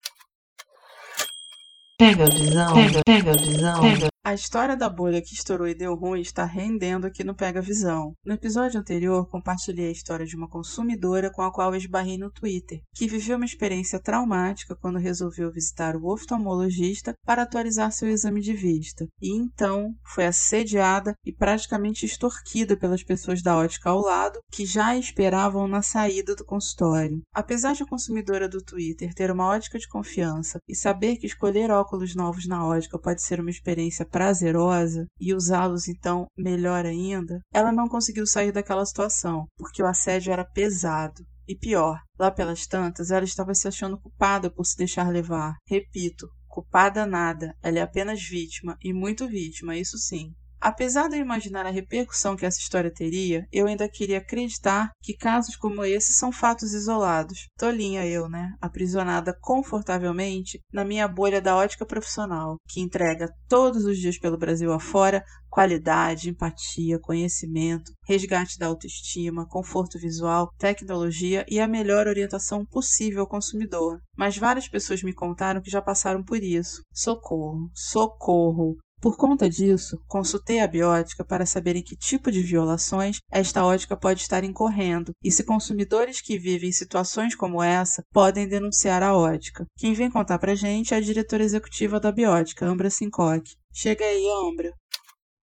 Pega 1.98 2.24
a 2.24 2.30
visão, 2.30 2.74
pega, 2.74 3.00
pega 3.04 3.30
a 3.30 3.36
visão, 3.36 3.80
pega. 3.80 4.15
A 4.26 4.34
história 4.34 4.76
da 4.76 4.88
bolha 4.88 5.22
que 5.22 5.34
estourou 5.34 5.68
e 5.68 5.72
deu 5.72 5.94
ruim 5.94 6.20
está 6.20 6.44
rendendo 6.44 7.06
aqui 7.06 7.22
no 7.22 7.32
Pega 7.32 7.62
Visão. 7.62 8.12
No 8.24 8.34
episódio 8.34 8.80
anterior, 8.80 9.24
compartilhei 9.28 9.86
a 9.86 9.92
história 9.92 10.26
de 10.26 10.34
uma 10.34 10.48
consumidora 10.48 11.30
com 11.30 11.42
a 11.42 11.52
qual 11.52 11.76
esbarrei 11.76 12.18
no 12.18 12.28
Twitter, 12.32 12.80
que 12.92 13.06
viveu 13.06 13.36
uma 13.36 13.44
experiência 13.44 14.02
traumática 14.02 14.74
quando 14.74 14.98
resolveu 14.98 15.52
visitar 15.52 15.94
o 15.94 16.12
oftalmologista 16.12 17.14
para 17.24 17.42
atualizar 17.42 17.92
seu 17.92 18.08
exame 18.08 18.40
de 18.40 18.52
vista. 18.52 19.06
E 19.22 19.32
então 19.32 19.94
foi 20.12 20.26
assediada 20.26 21.14
e 21.24 21.32
praticamente 21.32 22.04
extorquida 22.04 22.76
pelas 22.76 23.04
pessoas 23.04 23.40
da 23.40 23.56
ótica 23.56 23.90
ao 23.90 24.00
lado, 24.00 24.40
que 24.50 24.66
já 24.66 24.96
esperavam 24.96 25.68
na 25.68 25.82
saída 25.82 26.34
do 26.34 26.44
consultório. 26.44 27.22
Apesar 27.32 27.74
de 27.74 27.84
a 27.84 27.86
consumidora 27.86 28.48
do 28.48 28.60
Twitter 28.60 29.14
ter 29.14 29.30
uma 29.30 29.46
ótica 29.46 29.78
de 29.78 29.86
confiança 29.86 30.58
e 30.68 30.74
saber 30.74 31.14
que 31.14 31.28
escolher 31.28 31.70
óculos 31.70 32.16
novos 32.16 32.44
na 32.44 32.66
ótica 32.66 32.98
pode 32.98 33.22
ser 33.22 33.38
uma 33.38 33.50
experiência 33.50 34.04
prazerosa 34.16 35.06
e 35.20 35.34
usá-los 35.34 35.88
então 35.88 36.26
melhor 36.34 36.86
ainda, 36.86 37.38
ela 37.52 37.70
não 37.70 37.86
conseguiu 37.86 38.26
sair 38.26 38.50
daquela 38.50 38.86
situação, 38.86 39.44
porque 39.58 39.82
o 39.82 39.86
assédio 39.86 40.32
era 40.32 40.42
pesado. 40.42 41.22
E 41.46 41.54
pior, 41.54 42.00
lá 42.18 42.30
pelas 42.30 42.66
tantas, 42.66 43.10
ela 43.10 43.26
estava 43.26 43.54
se 43.54 43.68
achando 43.68 44.00
culpada 44.00 44.50
por 44.50 44.64
se 44.64 44.74
deixar 44.74 45.12
levar. 45.12 45.56
Repito, 45.68 46.26
culpada 46.48 47.04
nada, 47.04 47.54
ela 47.62 47.78
é 47.78 47.82
apenas 47.82 48.22
vítima, 48.22 48.78
e 48.82 48.90
muito 48.90 49.28
vítima, 49.28 49.76
isso 49.76 49.98
sim. 49.98 50.32
Apesar 50.66 51.08
de 51.08 51.14
eu 51.14 51.20
imaginar 51.20 51.64
a 51.64 51.70
repercussão 51.70 52.34
que 52.34 52.44
essa 52.44 52.58
história 52.58 52.92
teria, 52.92 53.46
eu 53.52 53.68
ainda 53.68 53.88
queria 53.88 54.18
acreditar 54.18 54.90
que 55.00 55.16
casos 55.16 55.54
como 55.54 55.84
esse 55.84 56.12
são 56.14 56.32
fatos 56.32 56.74
isolados. 56.74 57.46
Tolinha 57.56 58.04
eu, 58.04 58.28
né? 58.28 58.52
Aprisionada 58.60 59.32
confortavelmente 59.40 60.58
na 60.72 60.84
minha 60.84 61.06
bolha 61.06 61.40
da 61.40 61.54
ótica 61.54 61.86
profissional, 61.86 62.56
que 62.68 62.80
entrega 62.80 63.28
todos 63.48 63.84
os 63.84 63.96
dias 63.96 64.18
pelo 64.18 64.36
Brasil 64.36 64.72
afora 64.72 65.22
qualidade, 65.48 66.30
empatia, 66.30 66.98
conhecimento, 66.98 67.92
resgate 68.04 68.58
da 68.58 68.66
autoestima, 68.66 69.46
conforto 69.48 70.00
visual, 70.00 70.50
tecnologia 70.58 71.46
e 71.48 71.60
a 71.60 71.68
melhor 71.68 72.08
orientação 72.08 72.66
possível 72.66 73.20
ao 73.20 73.28
consumidor. 73.28 74.00
Mas 74.18 74.36
várias 74.36 74.68
pessoas 74.68 75.00
me 75.04 75.14
contaram 75.14 75.62
que 75.62 75.70
já 75.70 75.80
passaram 75.80 76.24
por 76.24 76.42
isso. 76.42 76.82
Socorro, 76.92 77.70
socorro! 77.72 78.76
Por 79.00 79.16
conta 79.16 79.48
disso, 79.48 80.00
consultei 80.08 80.60
a 80.60 80.66
biótica 80.66 81.24
para 81.24 81.44
saber 81.44 81.76
em 81.76 81.82
que 81.82 81.96
tipo 81.96 82.30
de 82.30 82.42
violações 82.42 83.18
esta 83.30 83.64
ótica 83.64 83.96
pode 83.96 84.22
estar 84.22 84.42
incorrendo 84.42 85.12
e 85.22 85.30
se 85.30 85.44
consumidores 85.44 86.20
que 86.20 86.38
vivem 86.38 86.72
situações 86.72 87.34
como 87.34 87.62
essa 87.62 88.02
podem 88.12 88.48
denunciar 88.48 89.02
a 89.02 89.16
ótica. 89.16 89.66
Quem 89.76 89.92
vem 89.92 90.10
contar 90.10 90.38
pra 90.38 90.54
gente 90.54 90.94
é 90.94 90.96
a 90.96 91.00
diretora 91.00 91.44
executiva 91.44 92.00
da 92.00 92.10
biótica, 92.10 92.66
Ambra 92.66 92.90
Sincock. 92.90 93.50
Chega 93.72 94.04
aí, 94.04 94.26
Ambra 94.48 94.72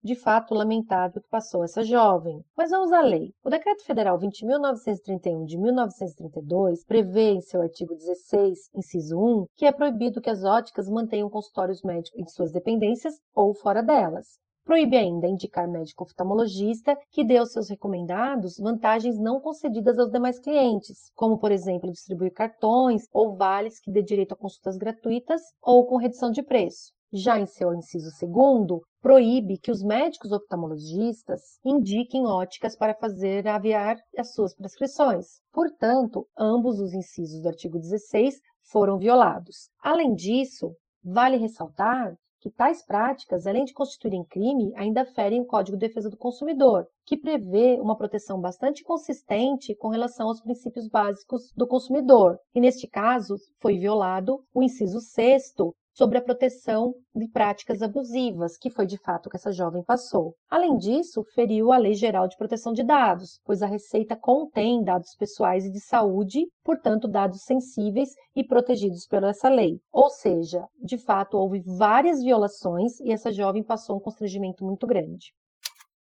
de 0.04 0.16
fato 0.16 0.54
lamentável 0.54 1.22
que 1.22 1.30
passou 1.30 1.64
essa 1.64 1.84
jovem. 1.84 2.44
Mas 2.58 2.72
vamos 2.72 2.92
à 2.92 3.02
lei. 3.02 3.34
O 3.44 3.50
Decreto 3.50 3.84
Federal 3.86 4.18
20.931 4.20 5.46
de 5.46 5.58
1932 5.58 6.84
prevê 6.84 7.34
em 7.34 7.42
seu 7.42 7.62
artigo 7.62 7.96
16, 7.96 8.70
inciso 8.76 9.20
1, 9.20 9.46
que 9.56 9.66
é 9.66 9.72
proibido 9.72 10.20
que 10.20 10.30
as 10.30 10.44
óticas 10.44 10.90
mantenham 10.90 11.30
consultórios 11.30 11.84
médicos 11.84 12.20
em 12.20 12.26
suas 12.26 12.52
dependências 12.52 13.16
ou 13.36 13.54
fora 13.54 13.84
delas. 13.84 14.40
Proíbe 14.64 14.96
ainda 14.96 15.28
indicar 15.28 15.68
médico 15.68 16.04
oftalmologista 16.04 16.96
que 17.10 17.26
dê 17.26 17.38
aos 17.38 17.52
seus 17.52 17.68
recomendados 17.68 18.58
vantagens 18.58 19.20
não 19.20 19.40
concedidas 19.40 19.98
aos 19.98 20.12
demais 20.12 20.40
clientes, 20.40 21.12
como, 21.16 21.40
por 21.40 21.52
exemplo, 21.52 21.92
distribuir 21.92 22.32
cartões 22.32 23.08
ou 23.12 23.36
vales 23.36 23.80
que 23.80 23.92
dê 23.92 24.04
direito 24.04 24.34
a 24.34 24.38
consultas 24.38 24.78
gratuitas 24.78 25.42
ou 25.62 25.86
com 25.88 25.98
redução 25.98 26.32
de 26.32 26.44
preço. 26.44 26.94
Já 27.14 27.38
em 27.38 27.46
seu 27.46 27.74
inciso 27.74 28.10
segundo, 28.12 28.82
proíbe 29.02 29.58
que 29.58 29.70
os 29.70 29.84
médicos 29.84 30.32
oftalmologistas 30.32 31.60
indiquem 31.66 32.26
óticas 32.26 32.74
para 32.74 32.96
fazer 32.96 33.46
aviar 33.50 33.98
as 34.18 34.34
suas 34.34 34.56
prescrições. 34.56 35.42
Portanto, 35.52 36.26
ambos 36.38 36.80
os 36.80 36.94
incisos 36.94 37.42
do 37.42 37.50
artigo 37.50 37.78
16 37.78 38.40
foram 38.64 38.98
violados. 38.98 39.70
Além 39.84 40.14
disso, 40.14 40.74
vale 41.04 41.36
ressaltar 41.36 42.16
que 42.40 42.50
tais 42.50 42.84
práticas, 42.84 43.46
além 43.46 43.66
de 43.66 43.74
constituírem 43.74 44.24
crime, 44.24 44.74
ainda 44.76 45.06
ferem 45.06 45.42
o 45.42 45.46
Código 45.46 45.78
de 45.78 45.88
Defesa 45.88 46.10
do 46.10 46.18
Consumidor, 46.18 46.88
que 47.06 47.18
prevê 47.18 47.78
uma 47.80 47.96
proteção 47.96 48.40
bastante 48.40 48.84
consistente 48.84 49.76
com 49.76 49.90
relação 49.90 50.28
aos 50.28 50.42
princípios 50.42 50.88
básicos 50.88 51.52
do 51.56 51.68
consumidor. 51.68 52.40
E 52.56 52.60
neste 52.60 52.88
caso, 52.88 53.36
foi 53.60 53.78
violado 53.78 54.44
o 54.54 54.64
inciso 54.64 55.00
6 55.00 55.54
sobre 56.02 56.18
a 56.18 56.22
proteção 56.24 56.96
de 57.16 57.28
práticas 57.28 57.84
abusivas, 57.84 58.58
que 58.58 58.72
foi 58.72 58.88
de 58.88 58.98
fato 58.98 59.30
que 59.30 59.38
essa 59.38 59.52
jovem 59.52 59.84
passou. 59.84 60.34
Além 60.50 60.76
disso, 60.76 61.24
feriu 61.36 61.72
a 61.72 61.78
Lei 61.78 61.94
Geral 61.94 62.28
de 62.28 62.36
Proteção 62.36 62.74
de 62.74 62.84
Dados, 62.84 63.40
pois 63.46 63.62
a 63.62 63.68
Receita 63.68 64.16
contém 64.16 64.84
dados 64.84 65.16
pessoais 65.16 65.64
e 65.64 65.72
de 65.72 65.80
saúde, 65.80 66.48
portanto, 66.64 67.08
dados 67.08 67.44
sensíveis 67.44 68.10
e 68.36 68.44
protegidos 68.44 69.06
pela 69.06 69.30
essa 69.30 69.48
lei. 69.48 69.80
Ou 69.92 70.10
seja, 70.10 70.66
de 70.84 70.98
fato, 70.98 71.38
houve 71.38 71.62
várias 71.78 72.24
violações 72.24 73.00
e 73.02 73.12
essa 73.12 73.32
jovem 73.32 73.64
passou 73.64 73.98
um 73.98 74.02
constrangimento 74.02 74.66
muito 74.66 74.88
grande. 74.88 75.28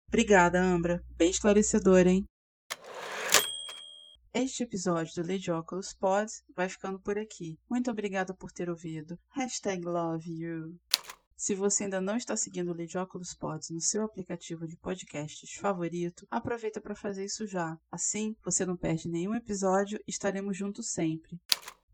Obrigada, 0.06 0.60
Ambra. 0.60 1.00
Bem 1.18 1.30
esclarecedor, 1.30 2.06
hein? 2.06 2.24
Este 4.32 4.62
episódio 4.62 5.12
do 5.20 5.28
Lady 5.28 5.50
Oculus 5.50 5.92
Pod 5.92 6.30
vai 6.54 6.68
ficando 6.68 7.00
por 7.00 7.18
aqui. 7.18 7.58
Muito 7.68 7.90
obrigada 7.90 8.32
por 8.32 8.52
ter 8.52 8.70
ouvido. 8.70 9.18
Hashtag 9.30 9.84
love 9.84 10.30
you. 10.32 10.78
Se 11.36 11.52
você 11.52 11.84
ainda 11.84 12.00
não 12.00 12.16
está 12.16 12.36
seguindo 12.36 12.70
o 12.70 12.76
Lady 12.76 12.96
Oculus 12.96 13.34
Pods 13.34 13.70
no 13.70 13.80
seu 13.80 14.04
aplicativo 14.04 14.68
de 14.68 14.76
podcasts 14.76 15.54
favorito, 15.54 16.28
aproveita 16.30 16.80
para 16.80 16.94
fazer 16.94 17.24
isso 17.24 17.44
já. 17.44 17.76
Assim, 17.90 18.36
você 18.44 18.64
não 18.64 18.76
perde 18.76 19.08
nenhum 19.08 19.34
episódio 19.34 19.98
e 20.06 20.10
estaremos 20.12 20.56
juntos 20.56 20.92
sempre 20.92 21.36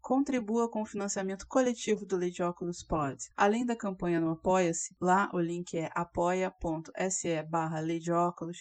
contribua 0.06 0.70
com 0.70 0.82
o 0.82 0.86
financiamento 0.86 1.48
coletivo 1.48 2.06
do 2.06 2.16
Lady 2.16 2.40
Oculus 2.40 2.84
Pod. 2.84 3.16
Além 3.36 3.66
da 3.66 3.74
campanha 3.74 4.20
no 4.20 4.30
Apoia-se, 4.30 4.94
lá 5.00 5.28
o 5.34 5.40
link 5.40 5.76
é 5.76 5.90
apoia.se 5.96 7.42
barra 7.42 7.82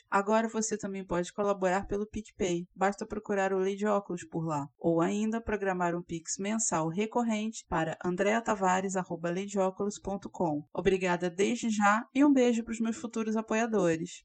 agora 0.10 0.48
você 0.48 0.76
também 0.76 1.06
pode 1.06 1.32
colaborar 1.32 1.86
pelo 1.86 2.08
PicPay. 2.08 2.68
Basta 2.76 3.06
procurar 3.06 3.54
o 3.54 3.60
Lady 3.60 3.86
Oculus 3.86 4.26
por 4.26 4.44
lá. 4.44 4.68
Ou 4.80 5.02
ainda 5.02 5.40
programar 5.40 5.94
um 5.94 6.02
Pix 6.02 6.40
mensal 6.40 6.88
recorrente 6.88 7.64
para 7.70 7.96
andreatavares.com. 8.04 10.64
Obrigada 10.74 11.30
desde 11.30 11.70
já 11.70 12.08
e 12.12 12.26
um 12.26 12.34
beijo 12.34 12.64
para 12.64 12.72
os 12.72 12.80
meus 12.80 12.98
futuros 12.98 13.38
apoiadores. 13.38 14.24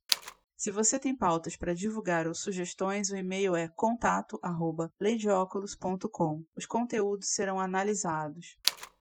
Se 0.60 0.70
você 0.70 0.98
tem 0.98 1.16
pautas 1.16 1.56
para 1.56 1.74
divulgar 1.74 2.26
ou 2.26 2.34
sugestões, 2.34 3.08
o 3.08 3.16
e-mail 3.16 3.56
é 3.56 3.66
contato@leidioculos.com. 3.66 6.44
Os 6.54 6.66
conteúdos 6.66 7.30
serão 7.30 7.58
analisados. 7.58 8.58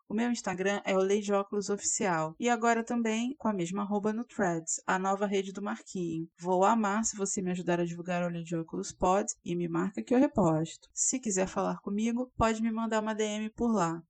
O 0.09 0.15
meu 0.15 0.31
Instagram 0.31 0.81
é 0.85 0.97
o 0.97 1.03
Lady 1.03 1.33
Óculos 1.33 1.69
Oficial 1.69 2.37
e 2.39 2.49
agora 2.49 2.85
também 2.85 3.35
com 3.37 3.49
a 3.49 3.53
mesma 3.53 3.83
arroba 3.83 4.13
no 4.13 4.25
Threads, 4.25 4.81
a 4.87 5.01
nova 5.01 5.27
rede 5.27 5.53
do 5.53 5.61
Marquinho. 5.61 6.29
Vou 6.39 6.65
amar 6.65 7.05
se 7.05 7.17
você 7.17 7.43
me 7.43 7.51
ajudar 7.51 7.81
a 7.81 7.85
divulgar 7.85 8.23
o 8.23 8.33
Lady 8.33 8.55
Óculos 8.55 8.93
Pod 8.93 9.29
e 9.45 9.57
me 9.57 9.67
marca 9.67 10.01
que 10.01 10.15
eu 10.15 10.21
reposto. 10.21 10.89
Se 10.95 11.19
quiser 11.19 11.49
falar 11.49 11.81
comigo, 11.81 12.31
pode 12.39 12.63
me 12.63 12.71
mandar 12.71 13.03
uma 13.03 13.17
DM 13.17 13.51
por 13.51 13.73
lá. 13.73 14.01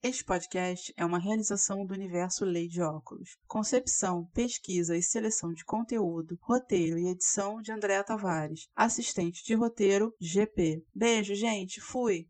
Este 0.00 0.24
podcast 0.24 0.94
é 0.96 1.04
uma 1.04 1.18
realização 1.18 1.84
do 1.84 1.92
universo 1.92 2.44
Lei 2.44 2.68
de 2.68 2.80
Óculos. 2.80 3.36
Concepção, 3.48 4.26
pesquisa 4.32 4.96
e 4.96 5.02
seleção 5.02 5.52
de 5.52 5.64
conteúdo, 5.64 6.38
roteiro 6.40 6.96
e 7.00 7.08
edição 7.08 7.60
de 7.60 7.72
Andréa 7.72 8.04
Tavares. 8.04 8.68
Assistente 8.76 9.44
de 9.44 9.54
roteiro, 9.54 10.14
GP. 10.20 10.84
Beijo, 10.94 11.34
gente. 11.34 11.80
Fui! 11.80 12.28